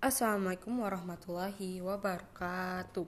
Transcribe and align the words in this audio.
Assalamualaikum 0.00 0.80
warahmatullahi 0.80 1.84
wabarakatuh. 1.84 3.04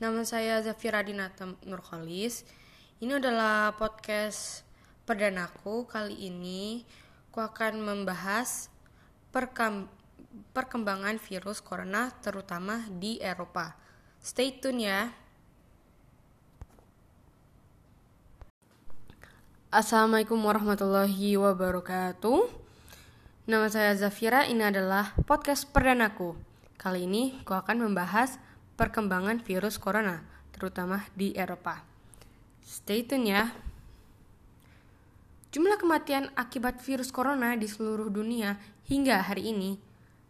Nama 0.00 0.20
saya 0.24 0.56
Zafira 0.64 1.04
Dinata 1.04 1.52
Nurkhalis. 1.68 2.48
Ini 2.96 3.20
adalah 3.20 3.76
podcast 3.76 4.64
perdanaku. 5.04 5.84
Kali 5.84 6.32
ini 6.32 6.80
aku 7.28 7.44
akan 7.44 7.84
membahas 7.84 8.72
perkembangan 10.56 11.20
virus 11.20 11.60
corona 11.60 12.08
terutama 12.24 12.88
di 12.88 13.20
Eropa. 13.20 13.76
Stay 14.16 14.56
tune 14.56 14.80
ya. 14.80 15.12
Assalamualaikum 19.68 20.40
warahmatullahi 20.40 21.36
wabarakatuh. 21.36 22.61
Nama 23.52 23.68
saya 23.68 23.92
Zafira, 23.92 24.48
ini 24.48 24.64
adalah 24.64 25.12
podcast 25.28 25.68
perdanaku. 25.68 26.32
Kali 26.80 27.04
ini 27.04 27.36
aku 27.44 27.52
akan 27.52 27.84
membahas 27.84 28.40
perkembangan 28.80 29.44
virus 29.44 29.76
corona, 29.76 30.24
terutama 30.56 31.04
di 31.12 31.36
Eropa. 31.36 31.84
Stay 32.64 33.04
tune 33.04 33.28
ya. 33.28 33.52
Jumlah 35.52 35.76
kematian 35.76 36.32
akibat 36.32 36.80
virus 36.80 37.12
corona 37.12 37.52
di 37.52 37.68
seluruh 37.68 38.08
dunia 38.08 38.56
hingga 38.88 39.20
hari 39.20 39.52
ini, 39.52 39.76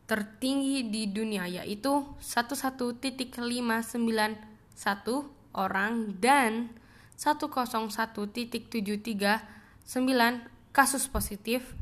tertinggi 0.10 0.90
di 0.90 1.06
dunia 1.06 1.46
yaitu 1.46 2.02
11.591 2.18 3.38
orang 5.54 6.18
dan 6.18 6.74
101.73 7.14 9.60
9 9.90 10.46
kasus 10.70 11.10
positif, 11.10 11.74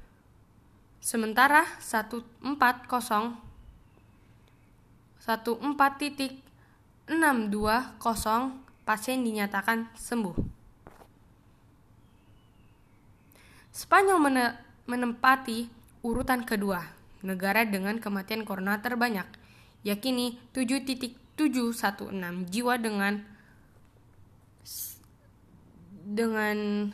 sementara 1.08 1.64
140 1.80 2.44
14.620 5.24 6.36
pasien 8.84 9.24
dinyatakan 9.24 9.88
sembuh. 9.96 10.36
Spanyol 13.72 14.20
menempati 14.84 15.72
urutan 16.04 16.44
kedua 16.44 16.84
negara 17.24 17.64
dengan 17.64 18.04
kematian 18.04 18.44
corona 18.44 18.84
terbanyak, 18.84 19.32
yakini 19.88 20.36
7.716 20.52 22.52
jiwa 22.52 22.76
dengan 22.76 23.24
dengan 26.04 26.92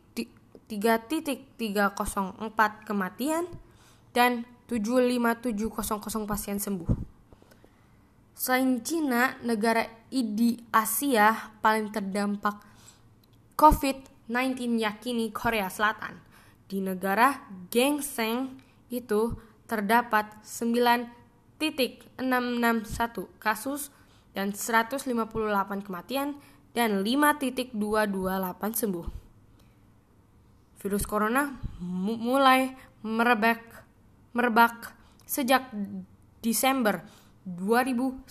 3.304 0.68 2.88
kematian 2.88 3.44
dan 4.16 4.48
75700 4.68 6.24
pasien 6.24 6.56
sembuh. 6.56 6.88
Selain 8.34 8.82
Cina, 8.82 9.38
negara 9.44 9.86
di 10.10 10.58
Asia 10.74 11.54
paling 11.62 11.94
terdampak 11.94 12.58
COVID-19 13.54 14.82
yakini 14.82 15.30
Korea 15.30 15.70
Selatan. 15.70 16.18
Di 16.66 16.82
negara 16.82 17.46
Gengseng 17.70 18.58
itu 18.90 19.38
terdapat 19.68 20.42
9.661 20.42 22.18
kasus 23.38 23.94
dan 24.34 24.50
158 24.50 25.06
kematian 25.86 26.34
dan 26.74 27.06
5.228 27.06 27.78
sembuh 28.74 29.23
virus 30.84 31.08
corona 31.08 31.56
mulai 31.80 32.76
merebak 33.00 33.64
merebak 34.36 34.92
sejak 35.24 35.72
Desember 36.44 37.00
2019 37.48 38.28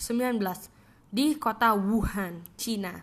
di 1.10 1.34
kota 1.34 1.74
Wuhan, 1.74 2.46
Cina. 2.54 3.02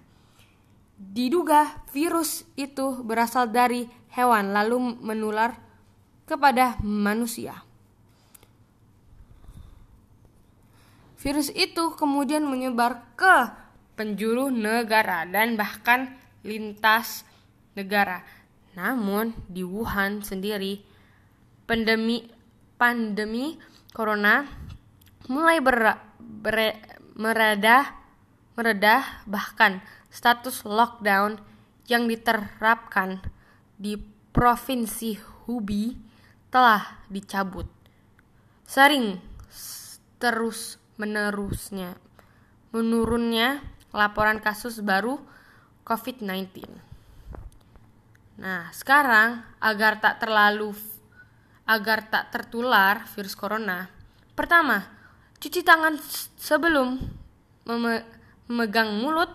Diduga 0.95 1.83
virus 1.91 2.47
itu 2.55 3.03
berasal 3.03 3.51
dari 3.51 3.91
hewan 4.15 4.55
lalu 4.55 4.95
menular 5.03 5.59
kepada 6.23 6.79
manusia. 6.79 7.67
Virus 11.19 11.51
itu 11.51 11.91
kemudian 11.99 12.47
menyebar 12.47 13.03
ke 13.19 13.51
penjuru 13.99 14.47
negara 14.47 15.27
dan 15.27 15.59
bahkan 15.59 16.15
lintas 16.47 17.27
negara 17.75 18.23
namun 18.77 19.35
di 19.51 19.63
Wuhan 19.65 20.23
sendiri 20.23 20.79
pandemi 21.67 22.27
pandemi 22.79 23.59
corona 23.91 24.47
mulai 25.27 25.59
ber, 25.59 25.99
meredah 27.15 27.83
meredah 28.55 29.23
bahkan 29.27 29.83
status 30.11 30.67
lockdown 30.67 31.39
yang 31.87 32.07
diterapkan 32.07 33.23
di 33.75 33.99
Provinsi 34.31 35.19
Hubei 35.43 35.95
telah 36.47 37.03
dicabut. 37.11 37.67
Sering 38.63 39.19
terus 40.19 40.79
menerusnya 40.95 41.99
menurunnya 42.71 43.59
laporan 43.91 44.39
kasus 44.39 44.79
baru 44.79 45.19
COVID-19. 45.83 46.90
Nah, 48.41 48.73
sekarang 48.73 49.45
agar 49.61 50.01
tak 50.01 50.17
terlalu 50.17 50.73
agar 51.69 52.09
tak 52.09 52.33
tertular 52.33 53.05
virus 53.13 53.37
corona, 53.37 53.85
pertama, 54.33 54.81
cuci 55.37 55.61
tangan 55.61 56.01
sebelum 56.41 56.97
meme 57.69 58.01
memegang 58.49 58.99
mulut, 58.99 59.31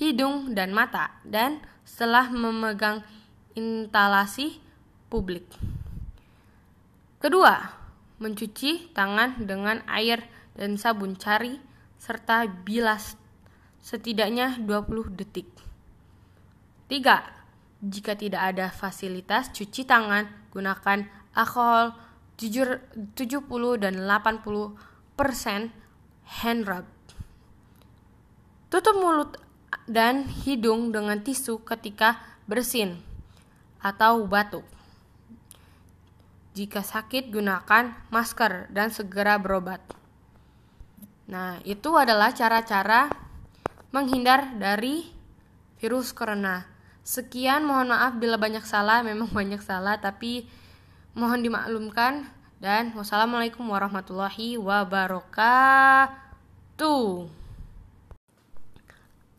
hidung, 0.00 0.56
dan 0.56 0.72
mata, 0.72 1.12
dan 1.20 1.60
setelah 1.84 2.32
memegang 2.32 3.04
instalasi 3.52 4.56
publik. 5.12 5.44
Kedua, 7.20 7.74
mencuci 8.22 8.94
tangan 8.96 9.44
dengan 9.44 9.84
air 9.84 10.24
dan 10.56 10.80
sabun 10.80 11.18
cari 11.18 11.60
serta 12.00 12.48
bilas 12.48 13.20
setidaknya 13.84 14.56
20 14.64 15.12
detik. 15.12 15.50
Tiga, 16.88 17.37
jika 17.78 18.18
tidak 18.18 18.54
ada 18.54 18.66
fasilitas 18.74 19.54
cuci 19.54 19.86
tangan, 19.86 20.26
gunakan 20.50 21.06
alkohol 21.34 21.94
70 22.38 23.46
dan 23.78 23.94
80 24.02 24.74
persen 25.14 25.70
hand 26.42 26.62
rub. 26.66 26.86
Tutup 28.70 28.96
mulut 28.98 29.38
dan 29.86 30.28
hidung 30.46 30.90
dengan 30.90 31.22
tisu 31.22 31.62
ketika 31.62 32.18
bersin 32.50 33.00
atau 33.78 34.26
batuk. 34.26 34.66
Jika 36.58 36.82
sakit, 36.82 37.30
gunakan 37.30 38.10
masker 38.10 38.66
dan 38.74 38.90
segera 38.90 39.38
berobat. 39.38 39.78
Nah, 41.30 41.62
itu 41.62 41.94
adalah 41.94 42.34
cara-cara 42.34 43.06
menghindar 43.94 44.58
dari 44.58 45.06
virus 45.78 46.10
corona. 46.10 46.77
Sekian, 47.08 47.64
mohon 47.64 47.88
maaf 47.88 48.20
bila 48.20 48.36
banyak 48.36 48.68
salah, 48.68 49.00
memang 49.00 49.32
banyak 49.32 49.64
salah, 49.64 49.96
tapi 49.96 50.44
mohon 51.16 51.40
dimaklumkan. 51.40 52.28
Dan 52.60 52.92
wassalamualaikum 52.92 53.64
warahmatullahi 53.64 54.60
wabarakatuh. 54.60 56.12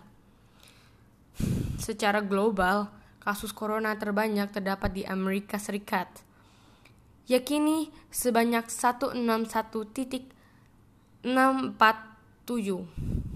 Secara 1.80 2.20
global, 2.20 2.92
kasus 3.24 3.56
corona 3.56 3.96
terbanyak 3.96 4.52
terdapat 4.52 4.92
di 4.92 5.08
Amerika 5.08 5.56
Serikat. 5.56 6.20
Yakini 7.24 7.88
sebanyak 8.12 8.68
161.647. 8.68 11.24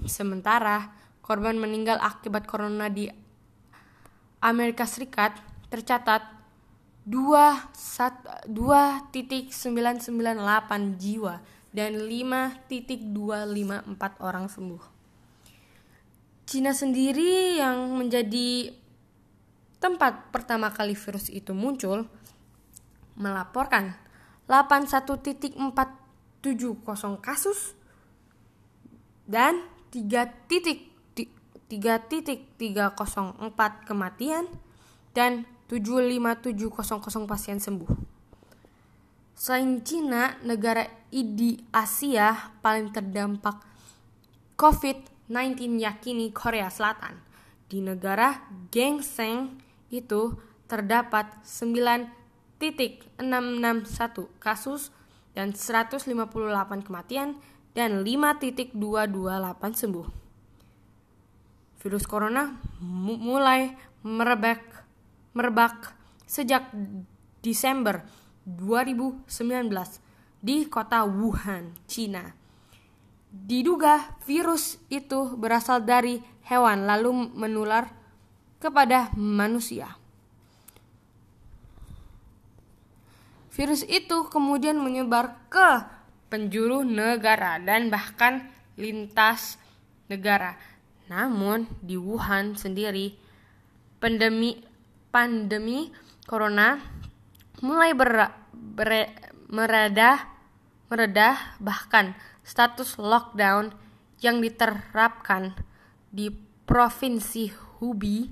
Sementara 0.05 0.93
korban 1.25 1.57
meninggal 1.57 1.97
akibat 2.05 2.45
corona 2.45 2.93
di 2.93 3.09
Amerika 4.45 4.85
Serikat 4.85 5.41
tercatat 5.73 6.21
2,998 7.09 8.53
jiwa 11.01 11.41
dan 11.75 12.07
5.254 12.07 13.03
orang 14.23 14.47
sembuh. 14.47 14.79
Cina 16.47 16.71
sendiri 16.71 17.59
yang 17.59 17.99
menjadi 17.99 18.71
tempat 19.83 20.31
pertama 20.31 20.71
kali 20.71 20.95
virus 20.95 21.27
itu 21.35 21.51
muncul 21.51 22.07
melaporkan 23.19 23.99
81.470 24.47 25.59
kasus 27.19 27.75
dan 29.27 29.67
3.304 29.91 30.95
kematian 33.89 34.47
dan 35.11 35.43
75700 35.67 37.27
pasien 37.27 37.59
sembuh. 37.59 38.14
Selain 39.35 39.83
Cina, 39.83 40.39
negara 40.47 40.87
di 41.11 41.59
Asia 41.75 42.55
paling 42.63 42.95
terdampak 42.95 43.59
COVID-19 44.55 45.83
yakini 45.83 46.31
Korea 46.31 46.71
Selatan. 46.71 47.19
Di 47.67 47.83
negara 47.83 48.47
Gengseng 48.71 49.59
itu 49.91 50.39
terdapat 50.71 51.43
9.661 51.43 53.19
kasus 54.39 54.95
dan 55.35 55.51
158 55.51 56.07
kematian 56.87 57.35
dan 57.75 58.07
5.228 58.07 58.79
sembuh. 59.75 60.07
Virus 61.83 62.07
corona 62.07 62.55
mulai 62.81 63.75
merebak 64.07 64.63
merebak 65.35 65.93
sejak 66.25 66.71
Desember 67.43 68.24
2019 68.45 69.29
di 70.45 70.69
kota 70.69 71.09
Wuhan, 71.09 71.73
Cina. 71.89 72.37
Diduga 73.35 74.15
virus 74.29 74.79
itu 74.93 75.35
berasal 75.35 75.83
dari 75.83 76.21
hewan 76.47 76.87
lalu 76.87 77.35
menular 77.35 77.91
kepada 78.61 79.11
manusia. 79.17 79.97
Virus 83.55 83.87
itu 83.87 84.29
kemudian 84.31 84.79
menyebar 84.79 85.39
ke 85.47 85.87
penjuru 86.27 86.83
negara 86.83 87.63
dan 87.63 87.87
bahkan 87.87 88.51
lintas 88.75 89.57
negara. 90.11 90.59
Namun 91.07 91.71
di 91.79 91.95
Wuhan 91.95 92.59
sendiri 92.59 93.15
pandemi 94.03 94.59
pandemi 95.15 95.95
corona 96.27 96.83
mulai 97.63 97.95
ber, 97.95 98.33
ber, 98.53 99.13
meredah 99.51 100.33
meredah 100.91 101.59
bahkan 101.59 102.15
status 102.43 102.99
lockdown 102.99 103.75
yang 104.23 104.41
diterapkan 104.41 105.55
di 106.11 106.31
provinsi 106.65 107.51
Hubei 107.79 108.31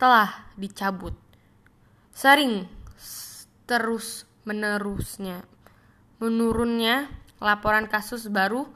telah 0.00 0.50
dicabut. 0.56 1.14
Sering 2.12 2.66
terus 3.68 4.24
menerusnya 4.48 5.44
menurunnya 6.18 7.06
laporan 7.38 7.86
kasus 7.86 8.26
baru 8.26 8.66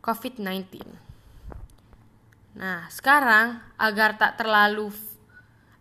COVID-19. 0.00 0.88
Nah, 2.56 2.88
sekarang 2.88 3.60
agar 3.76 4.16
tak 4.16 4.40
terlalu 4.40 4.88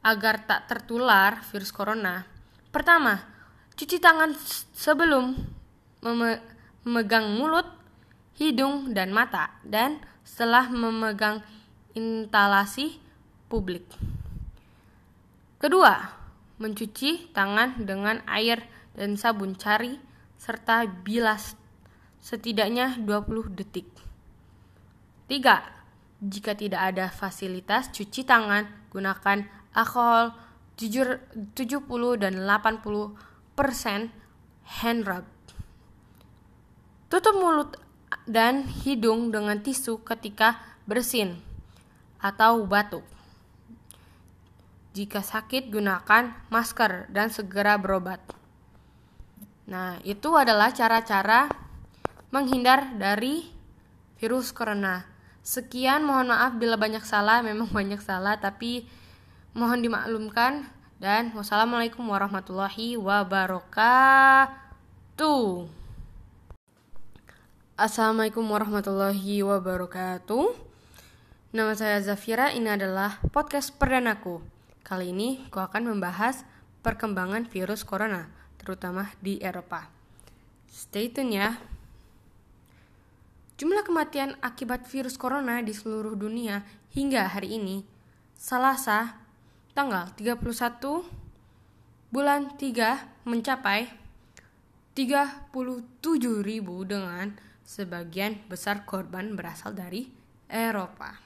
agar 0.04 0.44
tak 0.44 0.68
tertular 0.68 1.42
virus 1.48 1.72
corona. 1.72 2.28
Pertama, 2.70 3.24
cuci 3.78 4.02
tangan 4.02 4.34
sebelum 4.74 5.38
meme 6.02 6.42
memegang 6.88 7.36
mulut, 7.36 7.68
hidung, 8.40 8.96
dan 8.96 9.12
mata, 9.12 9.52
dan 9.60 10.00
setelah 10.24 10.72
memegang 10.72 11.44
instalasi 11.92 12.96
publik. 13.52 13.84
Kedua, 15.60 16.16
mencuci 16.64 17.36
tangan 17.36 17.84
dengan 17.84 18.24
air 18.24 18.64
dan 18.96 19.20
sabun 19.20 19.60
cari 19.60 20.00
serta 20.40 20.88
bilas 20.88 21.60
setidaknya 22.24 23.04
20 23.04 23.52
detik. 23.52 23.92
Tiga, 25.28 25.68
jika 26.24 26.56
tidak 26.56 26.96
ada 26.96 27.12
fasilitas 27.12 27.92
cuci 27.92 28.24
tangan, 28.24 28.64
gunakan 28.96 29.44
alkohol 29.76 30.32
70 30.80 31.84
dan 32.16 32.34
80 32.48 32.80
persen 32.80 33.37
hand 34.82 35.02
rub. 35.10 35.26
Tutup 37.10 37.34
mulut 37.34 37.74
dan 38.30 38.70
hidung 38.86 39.34
dengan 39.34 39.58
tisu 39.58 40.06
ketika 40.06 40.62
bersin 40.86 41.42
atau 42.22 42.64
batuk. 42.70 43.04
Jika 44.94 45.26
sakit, 45.26 45.74
gunakan 45.74 46.48
masker 46.54 47.10
dan 47.10 47.34
segera 47.34 47.78
berobat. 47.82 48.22
Nah, 49.66 49.98
itu 50.06 50.34
adalah 50.34 50.74
cara-cara 50.74 51.50
menghindar 52.30 52.94
dari 52.98 53.46
virus 54.18 54.54
corona. 54.54 55.06
Sekian, 55.42 56.06
mohon 56.06 56.34
maaf 56.34 56.58
bila 56.58 56.78
banyak 56.78 57.02
salah, 57.06 57.42
memang 57.42 57.70
banyak 57.78 58.02
salah, 58.02 58.38
tapi 58.38 58.86
Mohon 59.58 59.90
dimaklumkan 59.90 60.70
dan 60.98 61.30
wassalamualaikum 61.38 62.02
warahmatullahi 62.10 62.98
wabarakatuh. 62.98 64.50
Assalamualaikum 67.78 68.42
warahmatullahi 68.42 69.46
wabarakatuh. 69.46 70.58
Nama 71.54 71.78
saya 71.78 72.02
Zafira, 72.02 72.50
ini 72.50 72.66
adalah 72.74 73.22
podcast 73.30 73.78
perdanaku. 73.78 74.42
Kali 74.82 75.14
ini 75.14 75.46
aku 75.46 75.62
akan 75.62 75.94
membahas 75.94 76.42
perkembangan 76.82 77.46
virus 77.46 77.86
corona, 77.86 78.34
terutama 78.58 79.14
di 79.22 79.38
Eropa. 79.38 79.94
Stay 80.66 81.14
tune 81.14 81.38
ya. 81.38 81.62
Jumlah 83.62 83.86
kematian 83.86 84.34
akibat 84.42 84.90
virus 84.90 85.14
corona 85.14 85.62
di 85.62 85.78
seluruh 85.78 86.18
dunia 86.18 86.66
hingga 86.90 87.30
hari 87.30 87.62
ini, 87.62 87.86
Selasa 88.34 89.27
tanggal 89.78 90.10
31 90.18 91.06
bulan 92.10 92.58
3 92.58 93.30
mencapai 93.30 93.86
37.000 94.98 96.02
dengan 96.90 97.38
sebagian 97.62 98.42
besar 98.50 98.90
korban 98.90 99.38
berasal 99.38 99.78
dari 99.78 100.10
Eropa. 100.50 101.22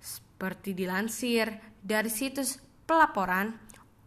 Seperti 0.00 0.72
dilansir 0.72 1.60
dari 1.84 2.08
situs 2.08 2.56
pelaporan 2.88 3.52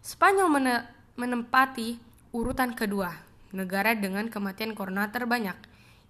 Spanyol 0.00 0.48
menempati 1.16 1.96
urutan 2.32 2.72
kedua 2.76 3.25
negara 3.54 3.94
dengan 3.94 4.28
kematian 4.30 4.74
corona 4.74 5.12
terbanyak, 5.12 5.56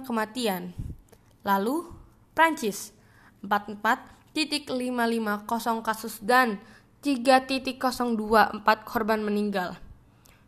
kematian. 0.10 0.74
Lalu 1.46 1.86
Prancis 2.34 2.98
44.550 3.46 5.86
kasus 5.86 6.18
dan 6.26 6.58
3.024 7.06 8.66
korban 8.86 9.22
meninggal. 9.22 9.78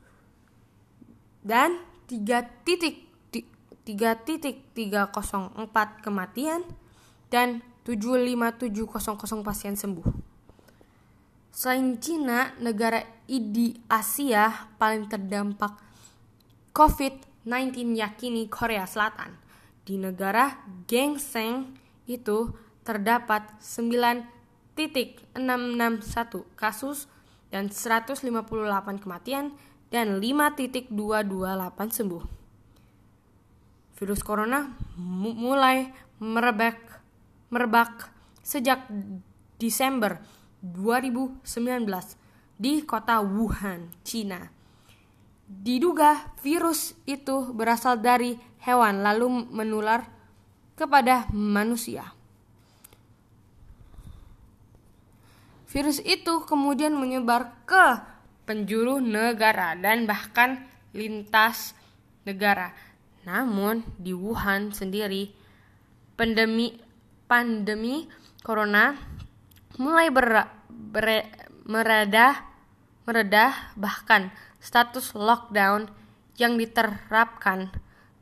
dan 1.44 1.76
3.3.304 2.08 3.36
kematian 6.00 6.64
dan 7.28 7.60
75700 7.84 9.44
pasien 9.44 9.76
sembuh. 9.76 10.08
Selain 11.52 12.00
Cina, 12.00 12.56
negara 12.64 13.04
di 13.28 13.76
Asia 13.92 14.72
paling 14.80 15.04
terdampak 15.04 15.76
COVID-19 16.72 17.92
yakini 17.92 18.48
Korea 18.48 18.88
Selatan. 18.88 19.36
Di 19.80 19.98
negara 19.98 20.62
Gengseng 20.86 21.79
itu 22.10 22.50
terdapat 22.82 23.46
9.661 23.62 25.38
kasus 26.58 27.06
dan 27.54 27.70
158 27.70 28.26
kematian 29.02 29.54
dan 29.90 30.22
5.228 30.22 30.90
sembuh. 31.90 32.24
Virus 34.00 34.22
corona 34.24 34.74
mulai 34.96 35.92
merebak 36.22 36.78
merebak 37.50 38.08
sejak 38.40 38.86
Desember 39.60 40.22
2019 40.62 41.44
di 42.56 42.84
kota 42.86 43.20
Wuhan, 43.20 43.92
Cina. 44.06 44.48
Diduga 45.50 46.30
virus 46.40 46.94
itu 47.04 47.50
berasal 47.50 47.98
dari 47.98 48.38
hewan 48.62 49.02
lalu 49.02 49.50
menular 49.50 50.19
kepada 50.80 51.28
manusia. 51.36 52.16
Virus 55.68 56.00
itu 56.02 56.48
kemudian 56.48 56.96
menyebar 56.96 57.52
ke 57.68 58.00
penjuru 58.48 58.98
negara 58.98 59.76
dan 59.76 60.08
bahkan 60.08 60.64
lintas 60.96 61.76
negara. 62.24 62.72
Namun 63.28 63.84
di 64.00 64.16
Wuhan 64.16 64.72
sendiri 64.72 65.30
pandemi 66.16 66.74
pandemi 67.28 68.10
corona 68.42 68.96
mulai 69.78 70.10
ber, 70.10 70.48
ber, 70.66 71.28
meredah 71.68 72.42
meredah 73.06 73.76
bahkan 73.78 74.34
status 74.58 75.14
lockdown 75.14 75.86
yang 76.34 76.58
diterapkan 76.58 77.70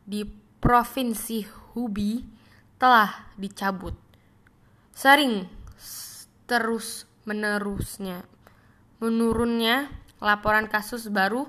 di 0.05 0.29
provinsi 0.61 1.49
Hubei 1.73 2.38
telah 2.79 3.29
dicabut. 3.35 3.95
Sering 4.95 5.47
terus 6.49 7.05
menerusnya 7.29 8.25
menurunnya 8.99 9.87
laporan 10.19 10.67
kasus 10.67 11.07
baru 11.07 11.47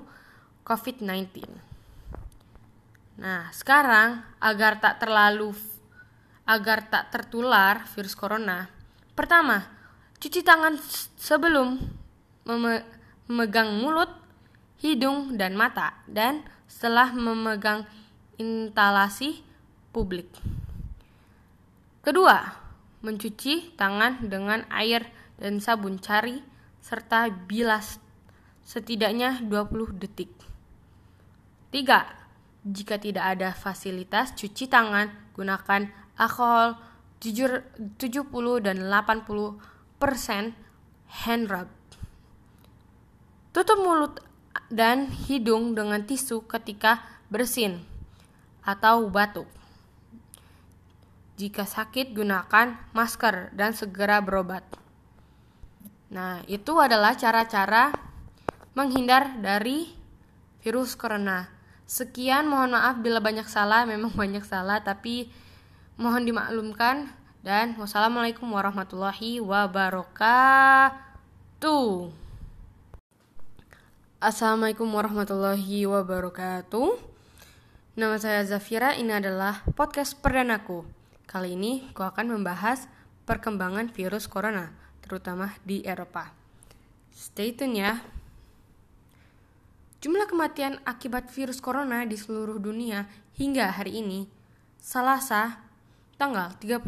COVID-19. 0.62 1.50
Nah, 3.20 3.50
sekarang 3.50 4.22
agar 4.38 4.78
tak 4.78 5.02
terlalu 5.02 5.52
agar 6.46 6.86
tak 6.86 7.10
tertular 7.14 7.84
virus 7.94 8.14
corona. 8.14 8.70
Pertama, 9.14 9.66
cuci 10.18 10.40
tangan 10.46 10.78
sebelum 11.18 11.78
mem 12.46 12.82
memegang 13.30 13.78
mulut, 13.78 14.10
hidung, 14.82 15.38
dan 15.38 15.54
mata, 15.54 15.94
dan 16.10 16.42
setelah 16.66 17.14
memegang 17.14 17.86
instalasi 18.42 19.46
publik. 19.94 20.26
Kedua, 22.00 22.40
mencuci 23.04 23.76
tangan 23.76 24.24
dengan 24.24 24.64
air 24.72 25.04
dan 25.36 25.60
sabun 25.60 26.00
cari 26.00 26.40
serta 26.80 27.28
bilas 27.28 28.00
setidaknya 28.64 29.44
20 29.44 30.00
detik. 30.00 30.32
Tiga, 31.68 32.08
jika 32.64 32.96
tidak 32.96 33.36
ada 33.36 33.52
fasilitas 33.52 34.32
cuci 34.32 34.64
tangan, 34.64 35.12
gunakan 35.36 35.92
alkohol 36.16 36.80
70 37.20 38.64
dan 38.64 38.76
80 38.88 40.00
persen 40.00 40.56
hand 41.20 41.52
rub. 41.52 41.68
Tutup 43.52 43.76
mulut 43.76 44.24
dan 44.72 45.12
hidung 45.28 45.76
dengan 45.76 46.00
tisu 46.00 46.48
ketika 46.48 47.04
bersin 47.28 47.84
atau 48.64 49.04
batuk. 49.12 49.59
Jika 51.40 51.64
sakit, 51.64 52.12
gunakan 52.12 52.92
masker 52.92 53.56
dan 53.56 53.72
segera 53.72 54.20
berobat. 54.20 54.60
Nah, 56.12 56.44
itu 56.44 56.76
adalah 56.76 57.16
cara-cara 57.16 57.96
menghindar 58.76 59.40
dari 59.40 59.88
virus 60.60 60.92
corona. 60.92 61.48
Sekian, 61.88 62.44
mohon 62.44 62.76
maaf 62.76 63.00
bila 63.00 63.24
banyak 63.24 63.48
salah, 63.48 63.88
memang 63.88 64.12
banyak 64.12 64.44
salah, 64.44 64.84
tapi 64.84 65.32
Mohon 66.00 66.32
dimaklumkan 66.32 67.12
dan 67.44 67.76
wassalamualaikum 67.76 68.48
warahmatullahi 68.48 69.36
wabarakatuh. 69.44 70.48
Assalamualaikum 74.16 74.88
warahmatullahi 74.88 75.84
wabarakatuh. 75.84 76.96
Nama 78.00 78.16
saya 78.16 78.40
Zafira, 78.48 78.96
ini 78.96 79.12
adalah 79.12 79.60
podcast 79.76 80.16
perdanaku. 80.24 80.99
Kali 81.30 81.54
ini 81.54 81.86
aku 81.94 82.02
akan 82.02 82.34
membahas 82.34 82.90
perkembangan 83.22 83.94
virus 83.94 84.26
corona, 84.26 84.74
terutama 84.98 85.54
di 85.62 85.78
Eropa. 85.86 86.34
Stay 87.14 87.54
tune 87.54 87.78
ya. 87.78 88.02
Jumlah 90.02 90.26
kematian 90.26 90.82
akibat 90.82 91.30
virus 91.30 91.62
corona 91.62 92.02
di 92.02 92.18
seluruh 92.18 92.58
dunia 92.58 93.06
hingga 93.38 93.70
hari 93.70 94.02
ini, 94.02 94.26
Selasa 94.82 95.62
tanggal 96.18 96.50
31 96.58 96.82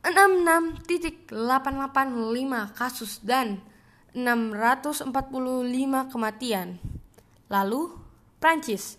66.885 0.04 1.32
kasus 2.76 3.20
dan 3.24 3.60
645 4.16 5.12
kematian. 6.12 6.80
Lalu 7.52 7.92
Prancis 8.40 8.96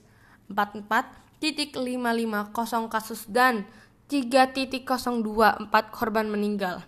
44.550 0.50 2.94
kasus 2.94 3.26
dan 3.30 3.66
3.024 4.10 5.70
korban 5.90 6.30
meninggal. 6.30 6.86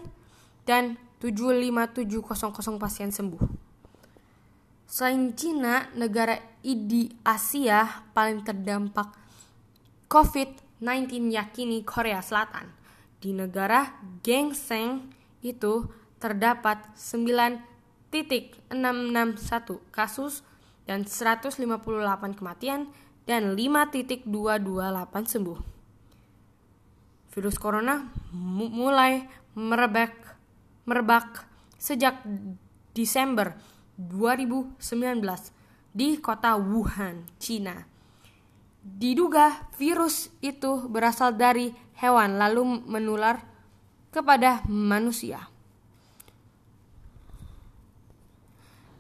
dan 0.64 0.96
75700 1.20 2.80
pasien 2.82 3.10
sembuh. 3.12 3.44
Selain 4.86 5.34
Cina, 5.34 5.90
negara 5.98 6.38
di 6.62 7.10
Asia 7.26 8.06
paling 8.14 8.46
terdampak 8.46 9.12
COVID-19 10.06 11.34
yakini 11.34 11.82
Korea 11.82 12.22
Selatan. 12.22 12.70
Di 13.18 13.34
negara 13.34 13.98
Gengseng 14.22 15.10
itu 15.42 15.90
terdapat 16.22 16.94
9.661 16.94 18.74
kasus 19.90 20.46
dan 20.86 21.04
158 21.04 21.60
kematian 22.38 22.88
dan 23.26 23.58
5.228 23.58 24.30
sembuh. 25.26 25.60
Virus 27.34 27.58
corona 27.60 28.06
mulai 28.32 29.28
merebak 29.58 30.25
merebak 30.86 31.46
sejak 31.78 32.22
Desember 32.96 33.58
2019 33.98 34.80
di 35.92 36.18
kota 36.22 36.56
Wuhan, 36.56 37.26
Cina. 37.42 37.86
Diduga 38.86 39.70
virus 39.82 40.30
itu 40.46 40.86
berasal 40.86 41.34
dari 41.34 41.74
hewan 41.98 42.38
lalu 42.38 42.86
menular 42.86 43.42
kepada 44.14 44.62
manusia. 44.70 45.50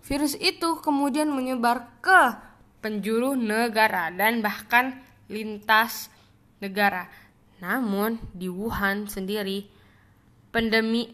Virus 0.06 0.38
itu 0.38 0.82
kemudian 0.86 1.34
menyebar 1.34 1.89
ke 2.02 2.38
penjuru 2.82 3.34
negara 3.34 4.13
dan 4.13 4.45
bahkan 4.45 5.02
lintas 5.26 6.13
negara. 6.62 7.10
Namun 7.58 8.21
di 8.30 8.45
Wuhan 8.45 9.10
sendiri 9.10 9.65
pandemi 10.54 11.10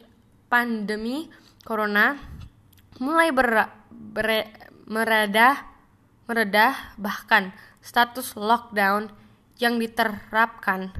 pandemi 0.51 1.31
corona 1.63 2.19
mulai 2.99 3.31
ber, 3.31 3.71
meredah 4.91 5.55
meredah 6.27 6.99
bahkan 6.99 7.55
status 7.79 8.35
lockdown 8.35 9.07
yang 9.63 9.79
diterapkan 9.79 10.91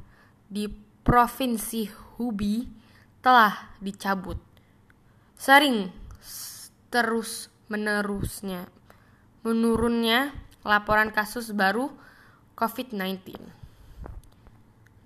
di 0.48 0.72
provinsi 1.04 1.92
Hubei 2.16 2.64
telah 3.20 3.76
dicabut. 3.84 4.40
Sering 5.36 5.92
terus 6.88 7.52
menerusnya 7.68 8.68
menurunnya 9.42 10.34
laporan 10.62 11.10
kasus 11.10 11.50
baru 11.54 11.90
COVID-19. 12.54 13.42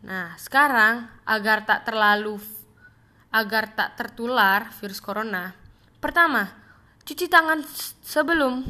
Nah, 0.05 0.36
sekarang 0.36 1.08
agar 1.23 1.63
tak 1.63 1.88
terlalu 1.88 2.38
agar 3.35 3.75
tak 3.75 3.99
tertular 3.99 4.71
virus 4.79 5.03
corona. 5.03 5.51
Pertama, 5.99 6.55
cuci 7.03 7.27
tangan 7.27 7.59
sebelum 7.99 8.63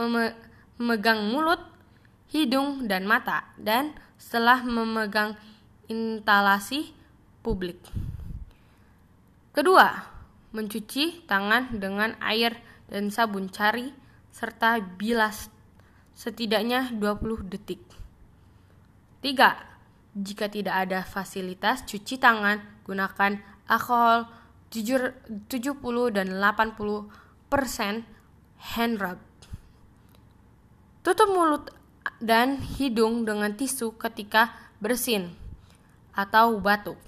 meme 0.00 0.32
memegang 0.80 1.28
mulut, 1.28 1.60
hidung, 2.32 2.88
dan 2.88 3.04
mata, 3.04 3.52
dan 3.60 3.92
setelah 4.16 4.64
memegang 4.64 5.36
instalasi 5.92 6.96
publik. 7.44 7.76
Kedua, 9.52 10.08
mencuci 10.56 11.28
tangan 11.28 11.76
dengan 11.76 12.16
air 12.24 12.56
dan 12.88 13.12
sabun 13.12 13.52
cari 13.52 13.92
serta 14.32 14.80
bilas 14.80 15.52
setidaknya 16.16 16.96
20 16.96 17.52
detik. 17.52 17.84
Tiga, 19.20 19.60
jika 20.16 20.48
tidak 20.48 20.88
ada 20.88 21.04
fasilitas 21.04 21.84
cuci 21.84 22.16
tangan, 22.16 22.64
gunakan 22.88 23.36
alkohol 23.70 24.26
70 24.74 26.10
dan 26.10 26.28
80 26.42 27.06
persen 27.46 28.02
hand 28.74 28.98
rub. 28.98 29.18
Tutup 31.06 31.30
mulut 31.30 31.70
dan 32.18 32.60
hidung 32.76 33.24
dengan 33.24 33.54
tisu 33.54 33.96
ketika 33.96 34.52
bersin 34.82 35.32
atau 36.12 36.58
batuk. 36.58 36.98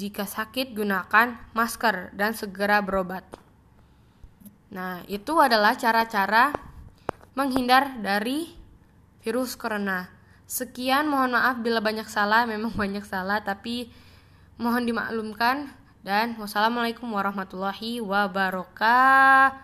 Jika 0.00 0.24
sakit, 0.24 0.72
gunakan 0.72 1.52
masker 1.52 2.16
dan 2.16 2.32
segera 2.32 2.80
berobat. 2.80 3.22
Nah, 4.72 5.04
itu 5.04 5.36
adalah 5.36 5.76
cara-cara 5.76 6.56
menghindar 7.36 8.00
dari 8.00 8.48
virus 9.20 9.54
corona. 9.60 10.08
Sekian, 10.48 11.04
mohon 11.04 11.36
maaf 11.36 11.60
bila 11.60 11.84
banyak 11.84 12.08
salah, 12.08 12.48
memang 12.48 12.72
banyak 12.82 13.04
salah, 13.04 13.44
tapi 13.44 13.92
Mohon 14.60 14.92
dimaklumkan 14.92 15.72
dan 16.04 16.36
wassalamualaikum 16.36 17.08
warahmatullahi 17.08 17.96
wabarakatuh. 18.04 19.56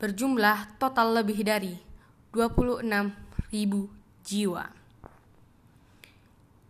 berjumlah 0.01 0.81
total 0.81 1.21
lebih 1.21 1.45
dari 1.45 1.77
26 2.33 2.89
ribu 3.53 3.93
jiwa. 4.25 4.81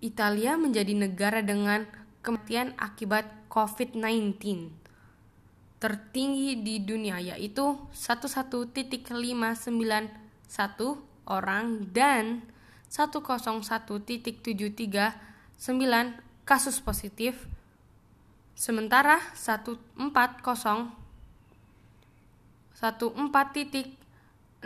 Italia 0.01 0.57
menjadi 0.57 0.97
negara 0.97 1.45
dengan 1.45 1.85
kematian 2.25 2.73
akibat 2.81 3.29
COVID-19 3.53 4.80
tertinggi 5.81 6.61
di 6.61 6.85
dunia 6.85 7.17
yaitu 7.19 7.81
11.591 7.97 9.09
orang 11.25 11.89
dan 11.89 12.45
101.739 12.93 14.45
kasus 16.45 16.77
positif 16.85 17.49
sementara 18.53 19.25
140 19.33 19.81
14.620 22.81 24.65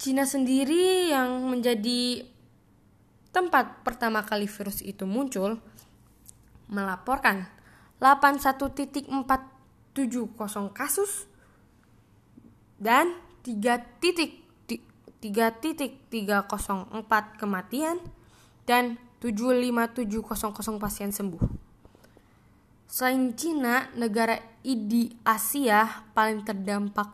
Cina 0.01 0.25
sendiri 0.25 1.13
yang 1.13 1.45
menjadi 1.45 2.33
tempat 3.35 3.83
pertama 3.83 4.23
kali 4.23 4.47
virus 4.47 4.79
itu 4.79 5.03
muncul 5.03 5.59
melaporkan 6.71 7.51
81.470 7.99 9.11
kasus 10.71 11.27
dan 12.79 13.11
3.3.304 13.43 14.71
kematian 17.35 17.99
dan 18.63 18.95
75700 19.19 20.79
pasien 20.79 21.11
sembuh. 21.11 21.43
Selain 22.87 23.35
Cina, 23.35 23.91
negara 23.99 24.39
di 24.63 25.11
Asia 25.27 26.07
paling 26.15 26.47
terdampak 26.47 27.11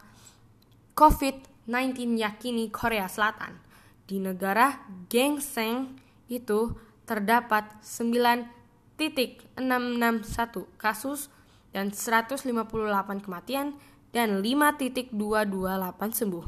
COVID-19 0.94 2.22
yakini 2.22 2.70
Korea 2.70 3.10
Selatan. 3.10 3.58
Di 4.06 4.20
negara 4.20 4.84
Gengseng 5.08 6.11
itu 6.32 6.80
terdapat 7.04 7.68
9.661 7.84 9.60
kasus 10.80 11.28
dan 11.76 11.92
158 11.92 12.48
kematian 13.20 13.76
dan 14.16 14.40
5.228 14.40 15.12
sembuh. 16.16 16.46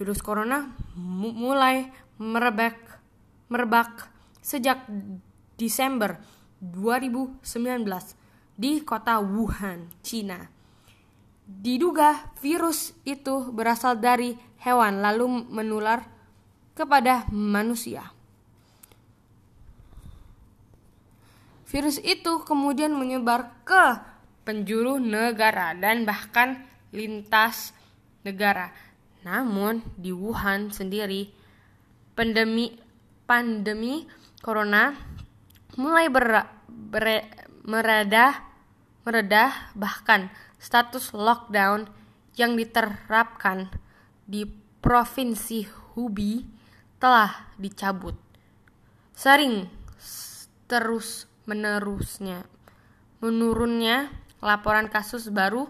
Virus 0.00 0.20
corona 0.24 0.72
mulai 0.96 1.90
merebak 2.16 2.76
merebak 3.48 4.08
sejak 4.44 4.84
Desember 5.58 6.20
2019 6.60 7.42
di 8.54 8.82
kota 8.84 9.18
Wuhan, 9.18 9.90
Cina. 10.04 10.50
Diduga 11.48 12.34
virus 12.44 12.92
itu 13.08 13.48
berasal 13.54 13.96
dari 13.96 14.36
hewan 14.60 15.00
lalu 15.00 15.48
menular 15.48 16.17
kepada 16.78 17.26
manusia. 17.34 18.14
Virus 21.66 21.98
itu 22.00 22.46
kemudian 22.46 22.94
menyebar 22.94 23.52
ke 23.66 23.98
penjuru 24.46 24.96
negara 24.96 25.76
dan 25.76 26.08
bahkan 26.08 26.64
lintas 26.94 27.76
negara. 28.24 28.72
Namun 29.26 29.84
di 29.98 30.14
Wuhan 30.14 30.72
sendiri 30.72 31.28
pandemi 32.16 32.72
pandemi 33.28 34.08
corona 34.40 34.96
mulai 35.76 36.08
ber, 36.08 36.48
ber, 36.64 37.28
meredah 37.68 38.40
meredah 39.04 39.76
bahkan 39.76 40.32
status 40.56 41.12
lockdown 41.12 41.84
yang 42.40 42.56
diterapkan 42.56 43.68
di 44.24 44.48
provinsi 44.80 45.68
Hubei 45.92 46.57
telah 46.98 47.50
dicabut. 47.58 48.14
Sering 49.14 49.66
terus 50.68 51.24
menerusnya 51.48 52.44
menurunnya 53.18 54.10
laporan 54.38 54.86
kasus 54.86 55.26
baru 55.30 55.66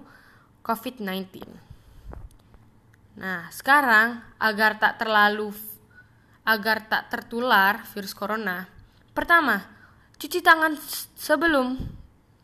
COVID-19. 0.61 1.49
Nah, 3.19 3.49
sekarang 3.49 4.21
agar 4.37 4.77
tak 4.77 5.01
terlalu 5.01 5.51
agar 6.45 6.85
tak 6.89 7.13
tertular 7.13 7.85
virus 7.93 8.13
corona. 8.13 8.69
Pertama, 9.17 9.65
cuci 10.21 10.41
tangan 10.45 10.77
sebelum 11.17 11.77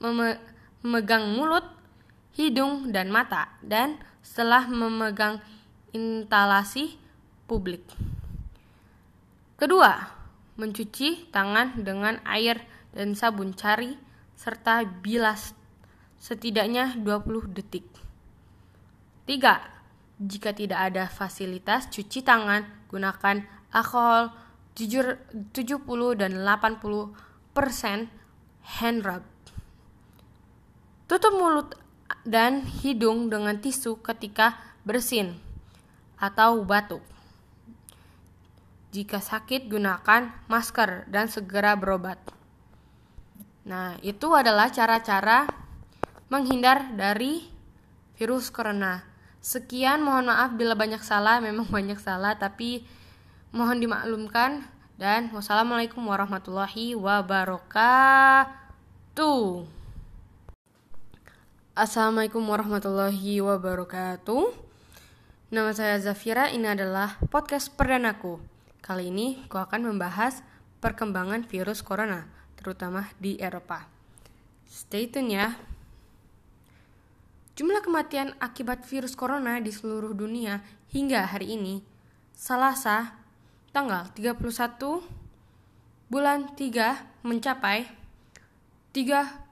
meme 0.01 0.40
memegang 0.85 1.33
mulut, 1.33 1.64
hidung, 2.37 2.92
dan 2.92 3.09
mata, 3.09 3.49
dan 3.64 3.97
setelah 4.20 4.68
memegang 4.68 5.40
instalasi 5.97 7.01
publik. 7.49 7.81
Kedua, 9.64 9.96
mencuci 10.61 11.33
tangan 11.33 11.81
dengan 11.81 12.20
air 12.29 12.68
dan 12.92 13.16
sabun 13.16 13.57
cari 13.57 13.96
serta 14.37 14.85
bilas 14.85 15.57
setidaknya 16.20 17.00
20 17.00 17.48
detik. 17.48 17.88
Tiga, 19.24 19.64
Jika 20.20 20.53
tidak 20.53 20.92
ada 20.92 21.09
fasilitas 21.09 21.88
cuci 21.88 22.20
tangan, 22.20 22.92
gunakan 22.92 23.40
alkohol 23.72 24.37
70 24.77 25.81
dan 26.20 26.44
80 26.44 27.57
persen 27.57 28.12
hand 28.77 29.00
rub. 29.00 29.24
Tutup 31.09 31.33
mulut 31.40 31.72
dan 32.29 32.68
hidung 32.85 33.33
dengan 33.33 33.57
tisu 33.57 33.96
ketika 34.05 34.61
bersin 34.85 35.40
atau 36.20 36.61
batuk. 36.68 37.13
Jika 38.94 39.18
sakit, 39.18 39.66
gunakan 39.66 40.30
masker 40.46 41.11
dan 41.11 41.26
segera 41.26 41.74
berobat. 41.74 42.14
Nah, 43.66 43.98
itu 44.07 44.30
adalah 44.38 44.70
cara-cara 44.70 45.50
menghindar 46.30 46.94
dari 46.94 47.42
virus 48.14 48.54
corona. 48.54 49.02
Sekian, 49.42 49.98
mohon 49.98 50.30
maaf 50.30 50.54
bila 50.54 50.78
banyak 50.78 51.02
salah, 51.02 51.42
memang 51.42 51.66
banyak 51.74 51.98
salah, 51.98 52.38
tapi 52.38 52.87
mohon 53.50 53.83
dimaklumkan. 53.83 54.62
Dan 54.94 55.35
wassalamualaikum 55.35 55.98
warahmatullahi 56.07 56.94
wabarakatuh. 56.94 58.46
Assalamualaikum 61.74 62.46
warahmatullahi 62.46 63.42
wabarakatuh. 63.42 64.54
Nama 65.50 65.74
saya 65.74 65.98
Zafira, 65.98 66.46
ini 66.54 66.70
adalah 66.70 67.18
podcast 67.26 67.74
perdanaku. 67.74 68.54
Kali 68.85 69.09
ini 69.09 69.40
aku 69.49 69.57
akan 69.57 69.88
membahas 69.88 70.44
perkembangan 70.85 71.49
virus 71.49 71.81
corona, 71.81 72.29
terutama 72.61 73.09
di 73.16 73.40
Eropa. 73.40 73.88
Stay 74.68 75.09
tune 75.09 75.33
ya. 75.33 75.57
Jumlah 77.57 77.81
kematian 77.81 78.37
akibat 78.37 78.85
virus 78.85 79.16
corona 79.16 79.57
di 79.57 79.73
seluruh 79.73 80.12
dunia 80.12 80.61
hingga 80.92 81.25
hari 81.33 81.57
ini, 81.57 81.81
Selasa, 82.37 83.16
tanggal 83.73 84.12
31 84.12 84.37
bulan 86.12 86.53
3 86.53 87.25
mencapai 87.25 87.88
37.000 88.92 89.49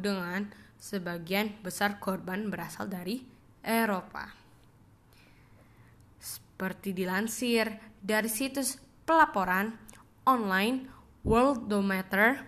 dengan 0.00 0.48
sebagian 0.80 1.52
besar 1.60 2.00
korban 2.00 2.48
berasal 2.48 2.88
dari 2.88 3.20
Eropa. 3.60 4.32
Seperti 6.16 6.96
dilansir 6.96 7.89
dari 8.00 8.32
situs 8.32 8.80
pelaporan 9.04 9.76
online 10.24 10.88
Worldometer, 11.20 12.40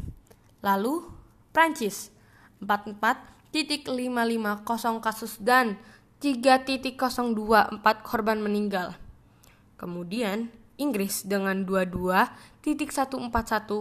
Lalu 0.65 1.05
Prancis 1.53 2.11
44.550 2.65 5.05
kasus 5.05 5.37
dan 5.43 5.77
3.024 6.23 7.85
korban 8.03 8.41
meninggal. 8.41 8.95
Kemudian 9.79 10.51
Inggris 10.79 11.27
dengan 11.27 11.67
22.141 11.67 12.63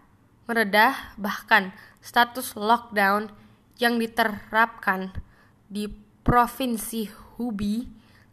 meredah 0.47 1.19
bahkan 1.19 1.75
status 1.99 2.55
lockdown 2.55 3.29
yang 3.83 3.99
diterapkan 3.99 5.11
di 5.67 5.91
provinsi 6.23 7.11
Hubei 7.37 7.85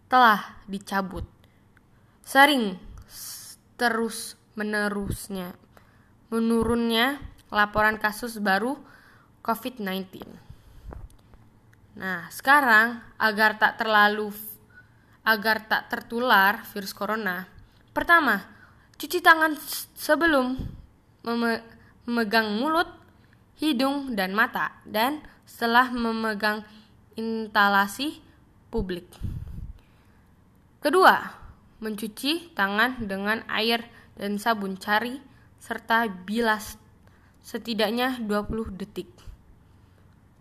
telah 0.06 0.62
dicabut. 0.70 1.26
Sering 2.22 2.78
terus 3.78 4.38
menerusnya 4.58 5.54
menurunnya 6.28 7.22
laporan 7.48 7.96
kasus 7.96 8.40
baru 8.44 8.76
COVID-19. 9.44 10.28
Nah, 11.98 12.28
sekarang 12.30 13.00
agar 13.16 13.56
tak 13.56 13.80
terlalu 13.80 14.36
agar 15.28 15.67
tak 15.67 15.91
tertular 15.91 16.63
virus 16.71 16.95
corona, 16.95 17.43
pertama, 17.91 18.47
cuci 18.95 19.19
tangan 19.19 19.59
sebelum 19.99 20.55
meme 21.28 21.59
memegang 22.07 22.55
mulut, 22.55 22.88
hidung, 23.59 24.15
dan 24.15 24.32
mata, 24.32 24.80
dan 24.88 25.19
setelah 25.43 25.91
memegang 25.91 26.63
instalasi 27.19 28.23
publik. 28.71 29.11
Kedua, 30.80 31.36
mencuci 31.84 32.55
tangan 32.55 33.03
dengan 33.03 33.43
air 33.51 33.84
dan 34.15 34.39
sabun 34.39 34.80
cari 34.80 35.19
serta 35.59 36.07
bilas 36.07 36.80
setidaknya 37.43 38.23
20 38.23 38.80
detik. 38.80 39.11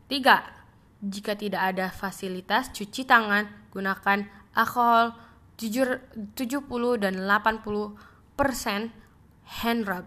3. 0.07 1.03
Jika 1.03 1.35
tidak 1.35 1.75
ada 1.75 1.91
fasilitas 1.91 2.71
cuci 2.71 3.03
tangan, 3.03 3.51
gunakan 3.75 4.46
alkohol 4.57 5.13
70 5.61 7.01
dan 7.01 7.15
80 7.29 8.37
persen 8.37 8.93
hand 9.61 9.83
rub. 9.85 10.07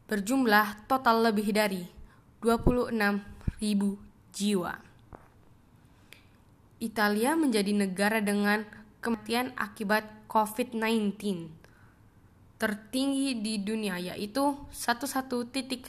berjumlah 0.09 0.89
total 0.89 1.29
lebih 1.29 1.53
dari 1.53 1.85
26.000 2.41 2.97
jiwa. 4.33 4.89
Italia 6.79 7.35
menjadi 7.35 7.75
negara 7.75 8.23
dengan 8.23 8.63
kematian 9.03 9.51
akibat 9.59 10.07
COVID-19 10.31 11.58
tertinggi 12.59 13.39
di 13.39 13.63
dunia 13.63 14.03
yaitu 14.03 14.59
11.591 14.75 15.89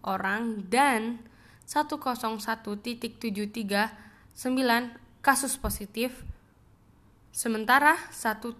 orang 0.00 0.42
dan 0.72 1.20
101.739 1.68 3.20
kasus 5.20 5.60
positif 5.60 6.24
sementara 7.36 8.00
140 8.08 8.56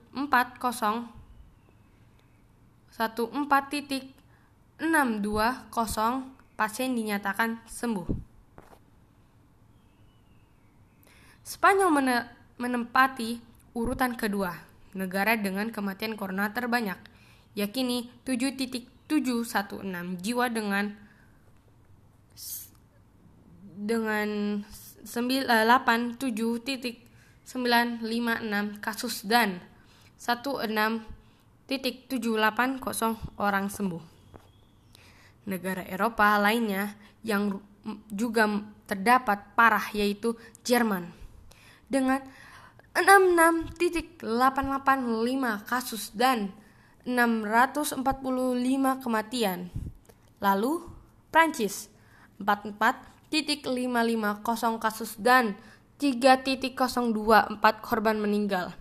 14.620 2.97 4.81
pasien 6.57 6.97
dinyatakan 6.97 7.61
sembuh. 7.69 8.09
Spanyol 11.47 11.91
menempati 12.59 13.39
urutan 13.77 14.17
kedua, 14.19 14.66
negara 14.97 15.37
dengan 15.37 15.69
kematian 15.69 16.17
corona 16.17 16.57
terbanyak, 16.57 16.97
yakini 17.53 18.09
7.716 18.25 19.05
jiwa 20.25 20.49
dengan 20.49 20.97
dengan 23.77 24.65
87.956 25.05 26.25
kasus 28.81 29.29
dan 29.29 29.61
16 30.17 31.13
780 31.67 33.43
orang 33.43 33.67
sembuh. 33.67 34.03
Negara 35.51 35.83
Eropa 35.87 36.39
lainnya 36.39 36.95
yang 37.27 37.59
juga 38.11 38.47
terdapat 38.87 39.55
parah 39.59 39.91
yaitu 39.95 40.39
Jerman 40.63 41.11
dengan 41.91 42.23
66.885 42.97 44.25
kasus 45.69 46.17
dan 46.17 46.57
645 47.05 48.01
kematian. 49.05 49.69
Lalu 50.41 50.81
Prancis 51.29 51.93
44.550 52.41 53.69
kasus 54.81 55.21
dan 55.21 55.61
3.024 56.01 57.61
korban 57.85 58.17
meninggal. 58.17 58.73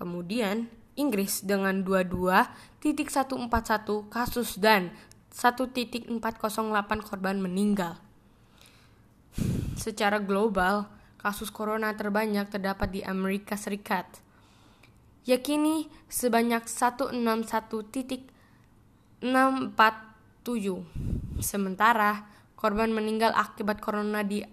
Kemudian 0.00 0.72
Inggris 0.96 1.44
dengan 1.44 1.84
22.141 1.84 3.52
kasus 4.08 4.56
dan 4.56 4.96
1.408 5.36 6.08
korban 7.04 7.36
meninggal. 7.36 8.00
secara 9.76 10.16
global, 10.16 10.88
kasus 11.26 11.50
corona 11.50 11.90
terbanyak 11.98 12.46
terdapat 12.46 12.94
di 12.94 13.02
Amerika 13.02 13.58
Serikat. 13.58 14.06
Yakini 15.26 15.90
sebanyak 16.06 16.70
161.647. 16.70 18.30
Sementara 21.42 22.30
korban 22.54 22.94
meninggal 22.94 23.34
akibat 23.34 23.82
corona 23.82 24.22
di 24.22 24.46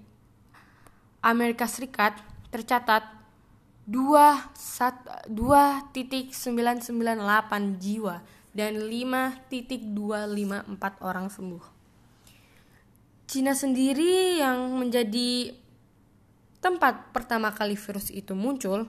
Amerika 1.21 1.69
Serikat 1.69 2.17
tercatat 2.49 3.05
2,998 3.85 5.29
jiwa 7.77 8.25
dan 8.49 8.81
5.254 8.81 11.05
orang 11.05 11.29
sembuh. 11.29 11.61
Cina 13.29 13.53
sendiri 13.53 14.41
yang 14.41 14.81
menjadi 14.81 15.61
tempat 16.63 17.11
pertama 17.11 17.51
kali 17.51 17.75
virus 17.75 18.07
itu 18.07 18.31
muncul 18.31 18.87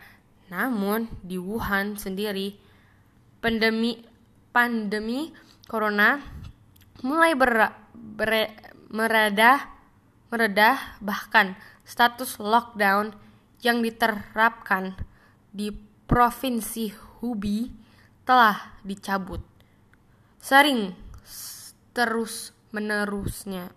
Namun 0.51 1.09
di 1.25 1.41
Wuhan 1.41 1.97
sendiri 1.97 2.53
pandemi 3.41 3.97
pandemi 4.53 5.33
corona 5.65 6.21
mulai 7.01 7.33
ber, 7.33 7.73
ber, 7.97 8.53
meredah 8.93 9.65
meredah 10.29 11.01
bahkan 11.01 11.57
status 11.81 12.37
lockdown 12.37 13.17
yang 13.65 13.81
diterapkan 13.81 14.93
di 15.49 15.73
provinsi 16.05 16.93
Hubei 17.21 17.82
telah 18.23 18.75
dicabut. 18.83 19.39
Sering 20.39 20.95
terus 21.93 22.51
menerusnya 22.73 23.69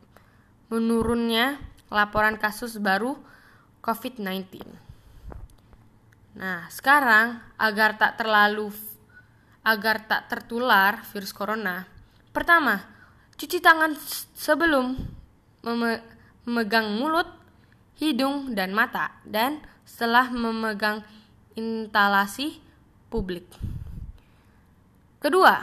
menurunnya 0.67 1.61
laporan 1.93 2.41
kasus 2.41 2.81
baru 2.83 3.15
COVID-19. 3.85 4.67
Nah, 6.37 6.67
sekarang 6.69 7.39
agar 7.55 7.95
tak 8.01 8.19
terlalu 8.19 8.75
agar 9.67 10.07
tak 10.07 10.31
tertular 10.31 11.03
virus 11.11 11.35
corona, 11.35 11.87
pertama, 12.31 12.97
Cuci 13.37 13.61
tangan 13.61 13.93
sebelum 14.33 14.97
memegang 15.61 16.97
mulut, 16.97 17.29
hidung, 18.01 18.57
dan 18.57 18.73
mata, 18.73 19.13
dan 19.29 19.61
setelah 19.85 20.33
memegang 20.33 21.05
instalasi 21.53 22.65
publik. 23.13 23.45
Kedua, 25.27 25.59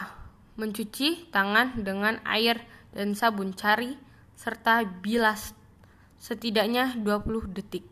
mencuci 0.60 1.32
tangan 1.32 1.88
dengan 1.88 2.20
air 2.28 2.68
dan 2.92 3.16
sabun 3.16 3.56
cari 3.56 3.96
serta 4.36 4.84
bilas 4.84 5.56
setidaknya 6.20 7.00
20 7.00 7.48
detik. 7.56 7.88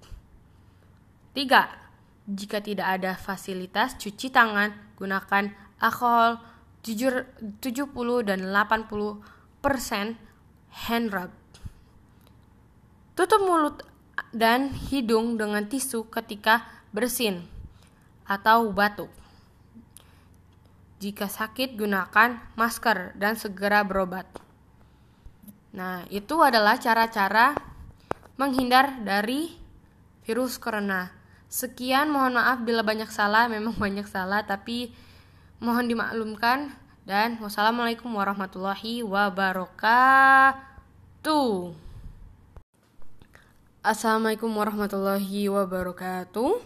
Tiga, 1.32 1.72
jika 2.28 2.60
tidak 2.60 3.00
ada 3.00 3.16
fasilitas 3.16 3.96
cuci 3.96 4.28
tangan, 4.36 5.00
gunakan 5.00 5.56
alkohol 5.80 6.44
70 6.84 7.88
dan 8.28 8.52
80 8.52 9.64
hand 10.76 11.08
rub. 11.08 11.32
Tutup 13.16 13.48
mulut 13.48 13.80
dan 14.36 14.76
hidung 14.92 15.40
dengan 15.40 15.64
tisu 15.72 16.12
ketika 16.12 16.68
bersin 16.92 17.48
atau 18.28 18.76
batuk. 18.76 19.22
Jika 21.02 21.26
sakit, 21.26 21.82
gunakan 21.82 22.38
masker 22.54 23.18
dan 23.18 23.34
segera 23.34 23.82
berobat. 23.82 24.30
Nah, 25.74 26.06
itu 26.14 26.38
adalah 26.46 26.78
cara-cara 26.78 27.58
menghindar 28.38 29.02
dari 29.02 29.50
virus 30.22 30.62
corona. 30.62 31.10
Sekian, 31.50 32.14
mohon 32.14 32.38
maaf 32.38 32.62
bila 32.62 32.86
banyak 32.86 33.10
salah, 33.10 33.50
memang 33.50 33.74
banyak 33.90 34.06
salah, 34.06 34.46
tapi 34.46 34.94
mohon 35.58 35.90
dimaklumkan 35.90 36.70
dan 37.10 37.42
wassalamualaikum 37.42 38.14
warahmatullahi 38.14 39.02
wabarakatuh. 39.02 40.62
Assalamualaikum 43.82 44.54
warahmatullahi 44.54 45.50
wabarakatuh. 45.50 46.62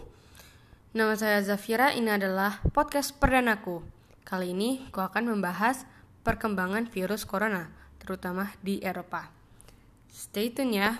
Nama 0.92 1.16
saya 1.16 1.40
Zafira, 1.40 1.96
ini 1.96 2.12
adalah 2.12 2.60
podcast 2.76 3.16
perdanaku. 3.16 3.95
Kali 4.26 4.50
ini 4.50 4.82
aku 4.90 4.98
akan 4.98 5.38
membahas 5.38 5.86
perkembangan 6.26 6.90
virus 6.90 7.22
corona, 7.22 7.70
terutama 8.02 8.50
di 8.58 8.82
Eropa. 8.82 9.30
Stay 10.10 10.50
tune 10.50 10.74
ya. 10.74 10.98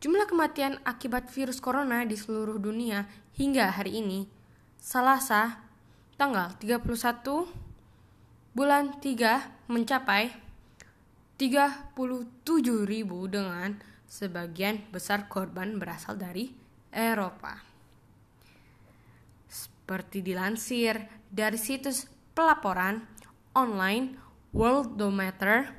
Jumlah 0.00 0.24
kematian 0.24 0.80
akibat 0.88 1.28
virus 1.28 1.60
corona 1.60 2.08
di 2.08 2.16
seluruh 2.16 2.56
dunia 2.56 3.04
hingga 3.36 3.68
hari 3.76 4.00
ini, 4.00 4.24
Selasa 4.80 5.60
tanggal 6.16 6.56
31 6.56 6.80
bulan 8.56 8.96
3 8.96 9.68
mencapai 9.68 10.32
37.000 11.36 11.92
dengan 13.28 13.76
sebagian 14.08 14.80
besar 14.88 15.28
korban 15.28 15.76
berasal 15.76 16.16
dari 16.16 16.56
Eropa. 16.88 17.60
Seperti 19.44 20.24
dilansir 20.24 21.17
dari 21.28 21.60
situs 21.60 22.08
pelaporan 22.32 23.04
online 23.52 24.16
Worldometer, 24.52 25.72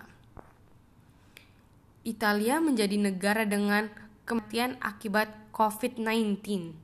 Italia 2.02 2.58
menjadi 2.58 2.98
negara 2.98 3.46
dengan 3.46 3.86
kematian 4.26 4.74
akibat 4.82 5.30
COVID-19 5.54 6.74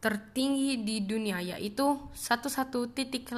tertinggi 0.00 0.80
di 0.80 1.04
dunia 1.04 1.44
yaitu 1.44 2.00
11.591 2.16 3.28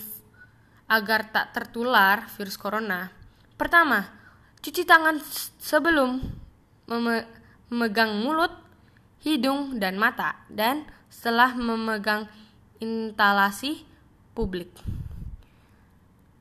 agar 0.90 1.30
tak 1.30 1.54
tertular 1.54 2.26
virus 2.34 2.58
corona, 2.58 3.14
pertama, 3.54 4.10
cuci 4.58 4.82
tangan 4.82 5.22
sebelum 5.62 6.18
memegang 6.90 8.18
mulut, 8.18 8.50
hidung, 9.22 9.78
dan 9.78 9.94
mata, 9.94 10.34
dan 10.50 10.82
setelah 11.06 11.54
memegang 11.54 12.26
instalasi 12.82 13.86
publik. 14.34 14.74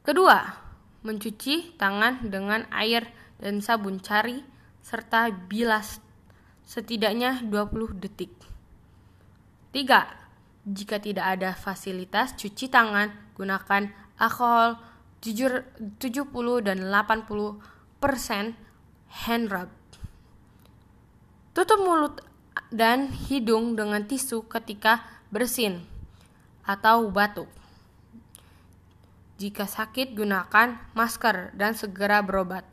Kedua, 0.02 0.58
mencuci 1.06 1.78
tangan 1.78 2.26
dengan 2.26 2.66
air 2.74 3.06
dan 3.38 3.62
sabun 3.62 4.02
cari 4.02 4.41
serta 4.82 5.30
bilas 5.30 6.02
setidaknya 6.66 7.45
20 7.45 8.02
detik. 8.02 8.34
Tiga, 9.70 10.10
jika 10.66 10.97
tidak 10.97 11.38
ada 11.38 11.54
fasilitas 11.54 12.34
cuci 12.34 12.74
tangan, 12.74 13.14
gunakan 13.38 14.09
alkohol 14.20 14.78
70 15.24 16.67
dan 16.67 16.78
80 16.91 17.99
persen 17.99 18.55
hand 19.09 19.47
rub. 19.51 19.70
Tutup 21.55 21.80
mulut 21.82 22.22
dan 22.70 23.09
hidung 23.28 23.74
dengan 23.74 24.05
tisu 24.05 24.45
ketika 24.45 25.03
bersin 25.34 25.84
atau 26.63 27.09
batuk. 27.09 27.49
Jika 29.39 29.63
sakit, 29.63 30.20
gunakan 30.20 30.91
masker 30.93 31.55
dan 31.55 31.72
segera 31.72 32.20
berobat. 32.20 32.67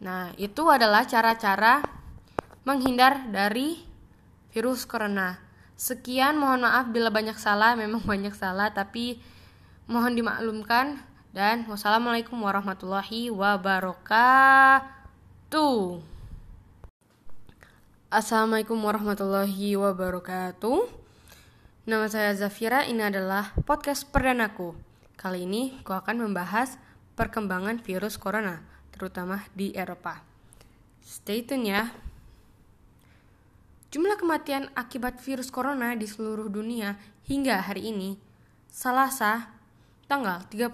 Nah, 0.00 0.32
itu 0.40 0.64
adalah 0.72 1.04
cara-cara 1.04 1.84
menghindar 2.64 3.28
dari 3.28 3.76
virus 4.56 4.88
corona. 4.88 5.36
Sekian, 5.76 6.40
mohon 6.40 6.64
maaf 6.64 6.88
bila 6.88 7.12
banyak 7.12 7.36
salah, 7.36 7.76
memang 7.76 8.02
banyak 8.12 8.32
salah, 8.32 8.72
tapi 8.72 9.20
mohon 9.88 10.12
dimaklumkan. 10.14 11.00
Dan 11.32 11.64
wassalamualaikum 11.68 12.36
warahmatullahi 12.40 13.32
wabarakatuh. 13.32 14.84
Assalamualaikum 18.08 18.76
warahmatullahi 18.80 19.76
wabarakatuh. 19.76 20.88
Nama 21.88 22.04
saya 22.08 22.32
Zafira, 22.36 22.84
ini 22.84 23.00
adalah 23.04 23.52
podcast 23.64 24.08
perdanaku. 24.08 24.76
Kali 25.16 25.44
ini 25.44 25.76
aku 25.80 25.92
akan 25.92 26.24
membahas 26.28 26.80
perkembangan 27.16 27.80
virus 27.84 28.16
corona, 28.16 28.64
terutama 28.92 29.44
di 29.52 29.76
Eropa. 29.76 30.24
Stay 31.04 31.44
tune 31.44 31.68
ya. 31.68 31.92
Jumlah 33.92 34.20
kematian 34.20 34.68
akibat 34.76 35.20
virus 35.20 35.48
corona 35.52 35.96
di 35.96 36.04
seluruh 36.08 36.48
dunia 36.52 36.96
hingga 37.28 37.60
hari 37.64 37.92
ini, 37.92 38.16
Selasa, 38.68 39.57
tanggal 40.08 40.40
31 40.48 40.72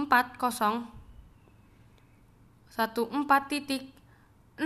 14.620 2.75 4.59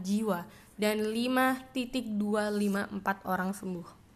jiwa 0.00 0.48
dan 0.80 1.04
5.254 1.12 3.28
orang 3.28 3.52
sembuh. 3.52 4.08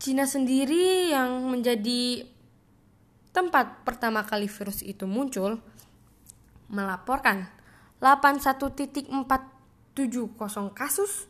Cina 0.00 0.24
sendiri 0.24 1.12
yang 1.12 1.52
menjadi 1.52 2.32
tempat 3.34 3.82
pertama 3.82 4.22
kali 4.22 4.46
virus 4.46 4.78
itu 4.86 5.10
muncul, 5.10 5.58
melaporkan 6.70 7.50
81.470 7.98 9.10
kasus 10.70 11.26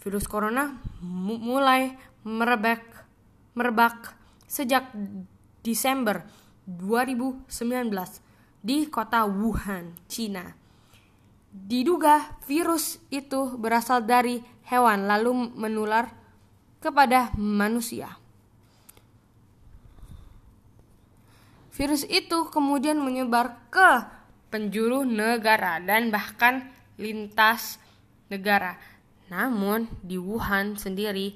Virus 0.02 0.26
corona 0.28 0.76
mulai 1.02 1.94
merebak 2.24 2.82
merebak 3.52 4.16
sejak 4.48 4.92
Desember 5.62 6.24
2019 6.66 7.48
di 8.62 8.88
kota 8.88 9.26
Wuhan, 9.28 9.94
Cina. 10.08 10.56
Diduga 11.52 12.40
virus 12.48 12.96
itu 13.12 13.60
berasal 13.60 14.08
dari 14.08 14.40
hewan 14.72 15.04
lalu 15.04 15.52
menular 15.52 16.21
kepada 16.82 17.30
manusia. 17.38 18.18
Virus 21.72 22.04
itu 22.10 22.52
kemudian 22.52 23.00
menyebar 23.00 23.56
ke 23.72 24.04
penjuru 24.52 25.08
negara 25.08 25.80
dan 25.80 26.12
bahkan 26.12 26.68
lintas 27.00 27.80
negara. 28.28 28.76
Namun 29.32 29.88
di 30.04 30.20
Wuhan 30.20 30.76
sendiri 30.76 31.32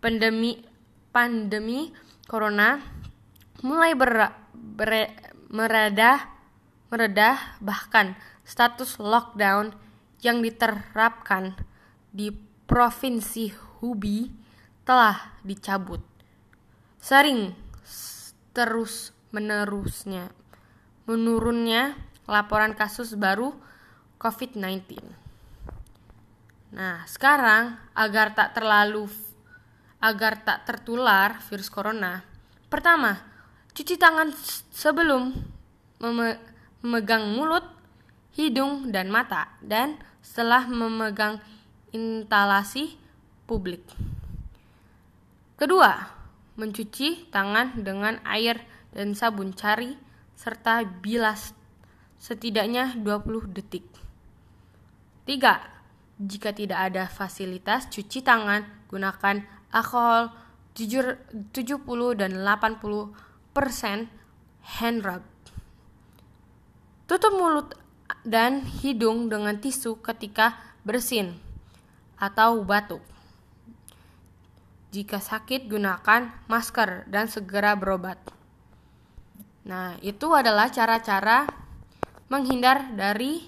pandemi 0.00 0.64
pandemi 1.12 1.92
corona 2.24 2.80
mulai 3.60 3.92
ber, 3.92 4.32
ber, 4.56 5.12
meredah 5.52 6.24
meredah 6.88 7.60
bahkan 7.60 8.16
status 8.48 8.96
lockdown 8.96 9.76
yang 10.24 10.40
diterapkan 10.40 11.52
di 12.08 12.32
provinsi 12.64 13.52
Hubei 13.80 14.41
telah 14.82 15.38
dicabut. 15.46 16.02
Sering 17.02 17.54
terus 18.52 19.16
menerusnya 19.32 20.30
menurunnya 21.06 21.98
laporan 22.30 22.78
kasus 22.78 23.18
baru 23.18 23.50
COVID-19. 24.22 25.02
Nah, 26.72 27.04
sekarang 27.04 27.76
agar 27.92 28.32
tak 28.32 28.54
terlalu 28.56 29.10
agar 30.02 30.42
tak 30.42 30.66
tertular 30.66 31.38
virus 31.46 31.70
corona, 31.70 32.26
pertama, 32.66 33.22
cuci 33.70 33.94
tangan 33.94 34.34
sebelum 34.74 35.30
meme 36.02 36.38
memegang 36.82 37.38
mulut, 37.38 37.62
hidung, 38.34 38.90
dan 38.90 39.06
mata, 39.06 39.46
dan 39.62 39.94
setelah 40.18 40.66
memegang 40.66 41.38
instalasi 41.94 42.98
publik. 43.46 43.86
Kedua, 45.62 45.94
mencuci 46.58 47.30
tangan 47.30 47.86
dengan 47.86 48.18
air 48.26 48.66
dan 48.90 49.14
sabun 49.14 49.54
cari 49.54 49.94
serta 50.34 50.82
bilas 50.82 51.54
setidaknya 52.18 52.98
20 52.98 53.46
detik. 53.54 53.86
Tiga, 55.22 55.62
jika 56.18 56.50
tidak 56.50 56.90
ada 56.90 57.06
fasilitas 57.06 57.86
cuci 57.94 58.26
tangan, 58.26 58.90
gunakan 58.90 59.46
alkohol 59.70 60.34
70 60.74 61.54
dan 62.18 62.42
80 62.42 63.54
persen 63.54 64.10
hand 64.66 64.98
rub. 65.06 65.22
Tutup 67.06 67.38
mulut 67.38 67.78
dan 68.26 68.66
hidung 68.82 69.30
dengan 69.30 69.62
tisu 69.62 70.02
ketika 70.02 70.58
bersin 70.82 71.38
atau 72.18 72.66
batuk. 72.66 73.11
Jika 74.92 75.24
sakit, 75.24 75.72
gunakan 75.72 76.28
masker 76.52 77.08
dan 77.08 77.24
segera 77.24 77.72
berobat. 77.72 78.20
Nah, 79.64 79.96
itu 80.04 80.28
adalah 80.36 80.68
cara-cara 80.68 81.48
menghindar 82.28 82.92
dari 82.92 83.40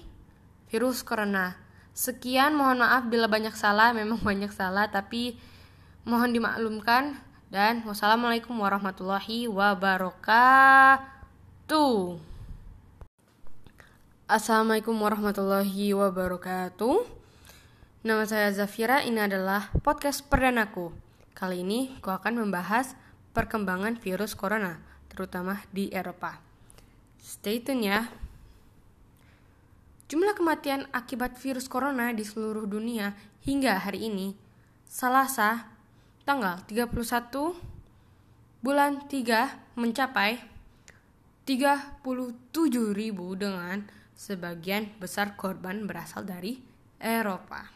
virus 0.73 1.05
corona. 1.05 1.53
Sekian, 1.93 2.57
mohon 2.57 2.81
maaf 2.81 3.05
bila 3.05 3.29
banyak 3.29 3.53
salah, 3.53 3.93
memang 3.93 4.17
banyak 4.29 4.49
salah, 4.49 4.89
tapi 4.89 5.37
mohon 6.01 6.33
dimaklumkan 6.33 7.13
dan 7.53 7.85
wassalamualaikum 7.85 8.57
warahmatullahi 8.57 9.45
wabarakatuh. 9.45 11.05
Assalamualaikum 14.25 14.97
warahmatullahi 14.97 15.93
wabarakatuh. 15.93 17.05
Nama 18.01 18.25
saya 18.25 18.49
Zafira, 18.49 19.05
ini 19.05 19.21
adalah 19.21 19.69
podcast 19.85 20.25
perdanaku. 20.25 21.04
Kali 21.35 21.67
ini 21.67 21.91
aku 21.99 22.15
akan 22.15 22.47
membahas 22.47 22.95
perkembangan 23.35 23.99
virus 23.99 24.39
corona, 24.39 24.79
terutama 25.11 25.59
di 25.75 25.91
Eropa. 25.91 26.39
Stay 27.19 27.59
tune 27.59 27.83
ya. 27.83 28.07
Jumlah 30.07 30.31
kematian 30.31 30.87
akibat 30.95 31.35
virus 31.35 31.67
corona 31.67 32.15
di 32.15 32.23
seluruh 32.23 32.63
dunia 32.63 33.19
hingga 33.43 33.83
hari 33.83 34.07
ini, 34.07 34.31
Selasa, 34.87 35.67
tanggal 36.23 36.63
31 36.71 36.87
bulan 38.63 39.03
3 39.11 39.75
mencapai 39.75 40.39
37.000 41.43 42.95
dengan 43.35 43.83
sebagian 44.15 44.87
besar 45.03 45.35
korban 45.35 45.83
berasal 45.83 46.23
dari 46.23 46.63
Eropa. 46.95 47.67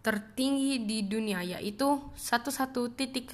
tertinggi 0.02 0.82
di 0.82 1.06
dunia 1.06 1.46
yaitu 1.46 2.02
11.591 2.18 3.30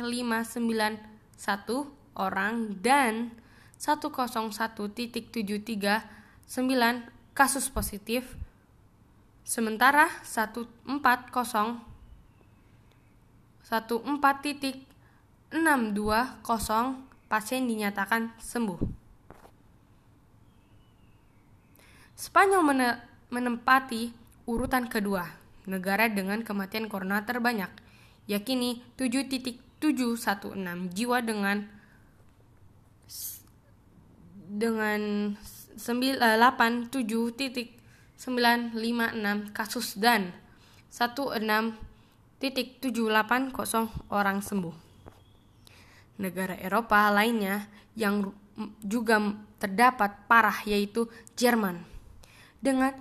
orang 2.16 2.56
dan 2.84 3.32
101.739 3.80 5.32
kasus 7.32 7.72
positif 7.72 8.36
sementara 9.48 10.12
140 10.28 10.68
14.620 13.68 15.52
pasien 17.28 17.68
dinyatakan 17.68 18.32
sembuh. 18.40 18.80
Spanyol 22.16 22.64
menempati 23.28 24.16
urutan 24.48 24.88
kedua, 24.88 25.28
negara 25.68 26.08
dengan 26.08 26.48
kematian 26.48 26.88
corona 26.88 27.28
terbanyak, 27.28 27.68
yakini 28.32 28.80
7.716 28.96 29.76
jiwa 30.96 31.20
dengan 31.20 31.68
dengan 34.48 35.36
87.956 35.76 37.76
kasus 39.54 40.00
dan 40.00 40.32
16.780 42.38 44.14
orang 44.14 44.46
sembuh. 44.46 44.76
Negara 46.22 46.54
Eropa 46.58 47.10
lainnya 47.10 47.66
yang 47.98 48.34
juga 48.82 49.22
terdapat 49.58 50.30
parah 50.30 50.62
yaitu 50.66 51.10
Jerman 51.38 51.86
dengan 52.62 52.94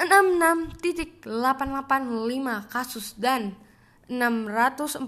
66.885 0.00 1.28
kasus 2.72 3.12
dan 3.20 3.52
645 4.08 5.04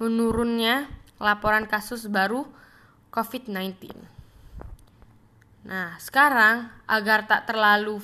menurunnya 0.00 0.90
laporan 1.22 1.70
kasus 1.70 2.10
baru 2.10 2.48
COVID-19. 3.14 3.94
Nah, 5.64 5.96
sekarang 6.02 6.68
agar 6.84 7.30
tak 7.30 7.46
terlalu 7.48 8.02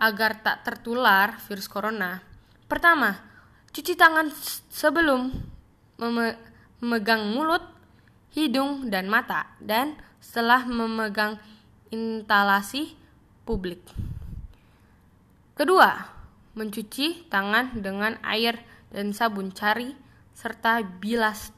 agar 0.00 0.40
tak 0.40 0.64
tertular 0.64 1.36
virus 1.44 1.68
corona, 1.68 2.24
pertama, 2.64 3.20
cuci 3.70 3.94
tangan 3.94 4.32
sebelum 4.72 5.28
meme 6.00 6.34
memegang 6.80 7.36
mulut, 7.36 7.60
hidung, 8.32 8.88
dan 8.88 9.04
mata, 9.12 9.52
dan 9.60 10.00
setelah 10.16 10.64
memegang 10.64 11.36
instalasi 11.92 12.96
publik. 13.44 13.84
Kedua, 15.52 16.08
mencuci 16.56 17.28
tangan 17.28 17.76
dengan 17.84 18.16
air 18.24 18.64
dan 18.88 19.12
sabun 19.12 19.52
cari 19.52 19.92
serta 20.32 20.80
bilas 20.80 21.52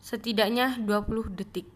setidaknya 0.00 0.80
20 0.80 1.36
detik. 1.36 1.68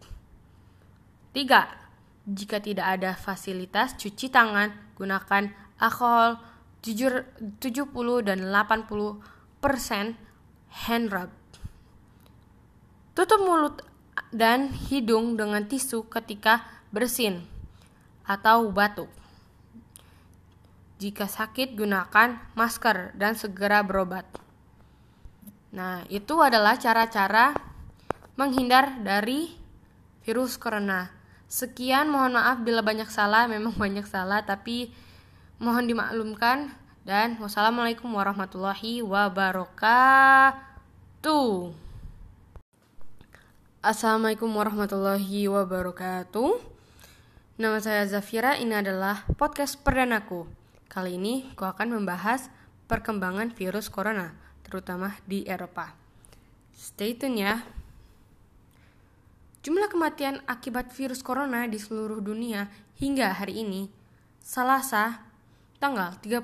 3. 1.37 2.25
Jika 2.25 2.57
tidak 2.57 2.87
ada 2.97 3.13
fasilitas 3.13 3.93
cuci 4.01 4.33
tangan, 4.33 4.73
gunakan 4.97 5.68
alkohol 5.79 6.37
70 6.83 8.27
dan 8.27 8.39
80 8.51 9.63
persen 9.63 10.15
hand 10.69 11.07
rub. 11.11 11.31
Tutup 13.15 13.41
mulut 13.43 13.83
dan 14.31 14.71
hidung 14.91 15.35
dengan 15.35 15.65
tisu 15.67 16.07
ketika 16.07 16.63
bersin 16.93 17.43
atau 18.23 18.69
batuk. 18.69 19.09
Jika 20.99 21.31
sakit, 21.31 21.79
gunakan 21.79 22.43
masker 22.59 23.15
dan 23.15 23.35
segera 23.39 23.79
berobat. 23.79 24.27
Nah, 25.71 26.03
itu 26.11 26.35
adalah 26.43 26.75
cara-cara 26.75 27.55
menghindar 28.35 28.99
dari 28.99 29.55
virus 30.27 30.59
corona. 30.59 31.07
Sekian, 31.47 32.11
mohon 32.11 32.35
maaf 32.35 32.59
bila 32.61 32.83
banyak 32.83 33.07
salah, 33.07 33.47
memang 33.47 33.73
banyak 33.83 34.03
salah, 34.05 34.43
tapi 34.43 34.91
mohon 35.59 35.91
dimaklumkan 35.91 36.71
dan 37.03 37.35
wassalamualaikum 37.35 38.07
warahmatullahi 38.15 39.03
wabarakatuh. 39.03 40.55
Assalamualaikum 43.83 44.47
warahmatullahi 44.55 45.51
wabarakatuh. 45.51 46.63
Nama 47.59 47.75
saya 47.83 48.07
Zafira, 48.07 48.55
ini 48.55 48.71
adalah 48.71 49.27
podcast 49.35 49.75
perdanaku. 49.83 50.47
Kali 50.87 51.19
ini 51.19 51.51
aku 51.51 51.67
akan 51.67 51.91
membahas 51.99 52.47
perkembangan 52.87 53.51
virus 53.51 53.91
corona, 53.91 54.31
terutama 54.63 55.19
di 55.27 55.43
Eropa. 55.43 55.91
Stay 56.71 57.19
tune 57.19 57.35
ya. 57.35 57.67
Jumlah 59.59 59.91
kematian 59.91 60.39
akibat 60.47 60.95
virus 60.95 61.19
corona 61.19 61.67
di 61.67 61.75
seluruh 61.75 62.23
dunia 62.23 62.71
hingga 62.95 63.35
hari 63.35 63.59
ini, 63.59 63.91
Selasa, 64.39 65.28
tanggal 65.79 66.11
31 66.19 66.43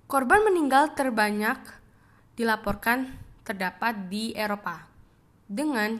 Korban 0.10 0.42
meninggal 0.44 0.92
terbanyak 0.92 1.56
dilaporkan 2.36 3.16
terdapat 3.48 4.12
di 4.12 4.36
Eropa 4.36 4.84
dengan 5.48 5.96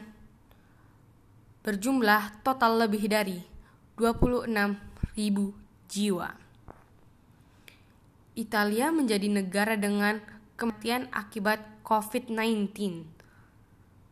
berjumlah 1.62 2.42
total 2.44 2.84
lebih 2.84 3.08
dari 3.08 3.40
26.000 3.96 4.52
jiwa. 5.88 6.42
Italia 8.32 8.88
menjadi 8.88 9.28
negara 9.28 9.76
dengan 9.76 10.16
kematian 10.56 11.04
akibat 11.12 11.60
COVID-19 11.84 13.11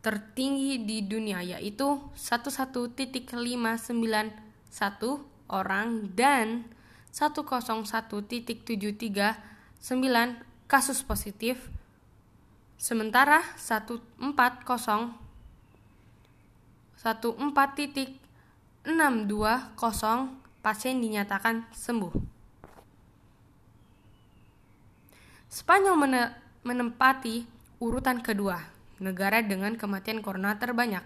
tertinggi 0.01 0.80
di 0.84 1.05
dunia 1.05 1.44
yaitu 1.44 2.01
11.591 2.16 3.36
orang 5.53 6.09
dan 6.16 6.64
101.739 7.12 8.64
kasus 10.70 11.03
positif 11.05 11.68
sementara 12.80 13.44
140 13.61 14.16
14.620 17.01 18.84
pasien 20.61 21.01
dinyatakan 21.01 21.64
sembuh. 21.72 22.12
Spanyol 25.51 25.96
menempati 26.62 27.42
urutan 27.80 28.20
kedua, 28.20 28.61
negara 29.01 29.40
dengan 29.40 29.72
kematian 29.74 30.20
corona 30.20 30.61
terbanyak, 30.61 31.01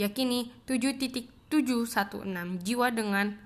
yakini 0.00 0.48
7.716 0.64 2.64
jiwa 2.64 2.88
dengan 2.90 3.36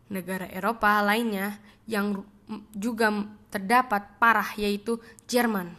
Negara 0.08 0.48
Eropa 0.48 1.04
lainnya 1.04 1.60
yang 1.84 2.24
juga 2.72 3.12
terdapat 3.52 4.16
parah 4.16 4.56
yaitu 4.56 4.96
Jerman 5.28 5.76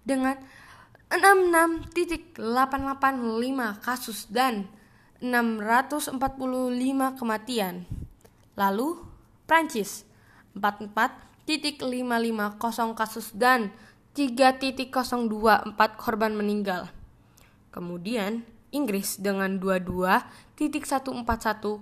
dengan 0.00 0.40
66.885 1.10 2.38
kasus 3.82 4.30
dan 4.30 4.70
645 5.18 6.14
kematian. 7.18 7.82
Lalu 8.54 9.02
Prancis 9.50 10.06
44.550 10.54 12.94
kasus 12.94 13.34
dan 13.34 13.74
3.024 14.14 15.74
korban 15.98 16.32
meninggal. 16.34 16.90
Kemudian 17.74 18.42
Inggris 18.70 19.18
dengan 19.18 19.58
22.141 19.58 21.18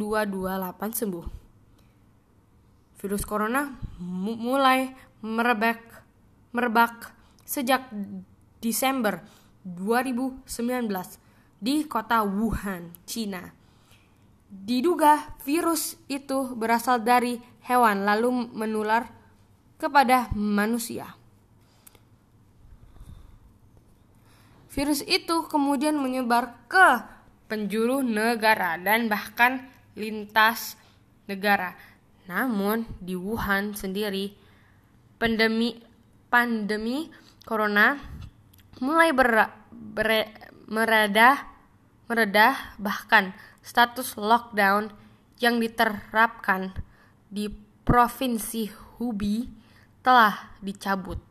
sembuh. 0.93 1.25
Virus 2.99 3.23
corona 3.25 3.79
mulai 4.01 4.91
merebak 5.21 5.79
merebak 6.51 7.13
sejak 7.45 7.89
Desember 8.59 9.21
2019 9.63 10.49
di 11.59 11.85
kota 11.85 12.25
Wuhan, 12.25 12.95
Cina. 13.05 13.53
Diduga 14.49 15.37
virus 15.45 16.01
itu 16.09 16.57
berasal 16.57 17.05
dari 17.05 17.37
hewan 17.69 18.01
lalu 18.01 18.49
menular 18.49 19.18
kepada 19.79 20.27
manusia. 20.35 21.15
Virus 24.69 25.01
itu 25.07 25.49
kemudian 25.49 25.97
menyebar 25.97 26.53
ke 26.69 27.01
penjuru 27.49 28.05
negara 28.05 28.77
dan 28.77 29.09
bahkan 29.09 29.65
lintas 29.97 30.77
negara. 31.25 31.73
Namun 32.29 32.85
di 33.01 33.17
Wuhan 33.17 33.73
sendiri 33.73 34.37
pandemi 35.17 35.81
pandemi 36.29 37.09
corona 37.41 37.97
mulai 38.77 39.09
ber, 39.09 39.49
ber, 39.73 40.29
meredah 40.69 41.49
meredah 42.05 42.77
bahkan 42.77 43.33
status 43.65 44.13
lockdown 44.15 44.93
yang 45.41 45.57
diterapkan 45.57 46.77
di 47.33 47.49
provinsi 47.83 48.69
Hubei 48.97 49.58
telah 50.09 50.57
dicabut. 50.65 51.21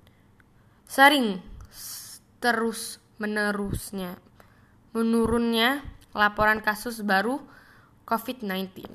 Sering 0.86 1.42
terus 2.38 3.02
menerusnya 3.18 4.14
menurunnya 4.94 5.82
laporan 6.14 6.62
kasus 6.62 7.02
baru 7.02 7.42
COVID-19. 8.06 8.86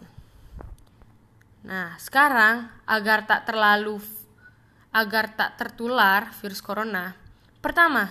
Nah, 1.67 1.99
sekarang 1.99 2.71
agar 2.87 3.27
tak 3.27 3.43
terlalu 3.43 3.99
agar 4.95 5.35
tak 5.35 5.59
tertular 5.59 6.31
virus 6.39 6.63
corona. 6.63 7.19
Pertama, 7.59 8.07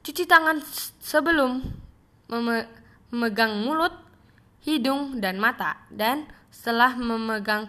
cuci 0.00 0.24
tangan 0.24 0.64
sebelum 1.04 1.60
memegang 2.32 3.60
mulut, 3.60 3.92
hidung, 4.64 5.20
dan 5.20 5.36
mata, 5.36 5.84
dan 5.92 6.24
setelah 6.48 6.96
memegang 6.96 7.68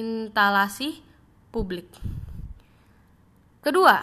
instalasi 0.00 1.04
publik. 1.52 2.15
Kedua, 3.66 3.98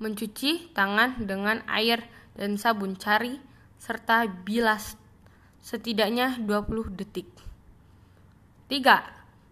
mencuci 0.00 0.72
tangan 0.72 1.28
dengan 1.28 1.60
air 1.68 2.08
dan 2.40 2.56
sabun 2.56 2.96
cari 2.96 3.36
serta 3.76 4.24
bilas 4.24 4.96
setidaknya 5.60 6.40
20 6.40 6.96
detik. 6.96 7.28
Tiga, 8.64 9.04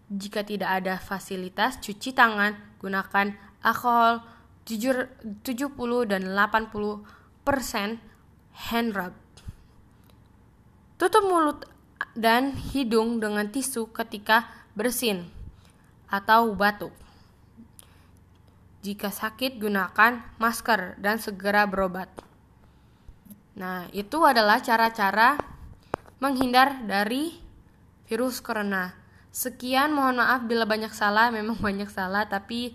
jika 0.08 0.40
tidak 0.40 0.80
ada 0.80 0.96
fasilitas 0.96 1.76
cuci 1.84 2.16
tangan, 2.16 2.80
gunakan 2.80 3.36
alkohol 3.60 4.24
70 4.64 5.44
dan 6.08 6.32
80 6.32 7.44
persen 7.44 8.00
hand 8.56 8.96
rub. 8.96 9.12
Tutup 10.96 11.28
mulut 11.28 11.68
dan 12.16 12.56
hidung 12.72 13.20
dengan 13.20 13.52
tisu 13.52 13.92
ketika 13.92 14.48
bersin 14.72 15.28
atau 16.08 16.56
batuk. 16.56 17.01
Jika 18.82 19.14
sakit, 19.14 19.62
gunakan 19.62 20.26
masker 20.42 20.98
dan 20.98 21.22
segera 21.22 21.62
berobat. 21.70 22.10
Nah, 23.54 23.86
itu 23.94 24.26
adalah 24.26 24.58
cara-cara 24.58 25.38
menghindar 26.18 26.82
dari 26.82 27.38
virus 28.10 28.42
corona. 28.42 28.98
Sekian, 29.30 29.94
mohon 29.94 30.18
maaf 30.18 30.42
bila 30.50 30.66
banyak 30.66 30.90
salah, 30.90 31.30
memang 31.38 31.62
banyak 31.62 31.86
salah, 31.88 32.26
tapi 32.26 32.74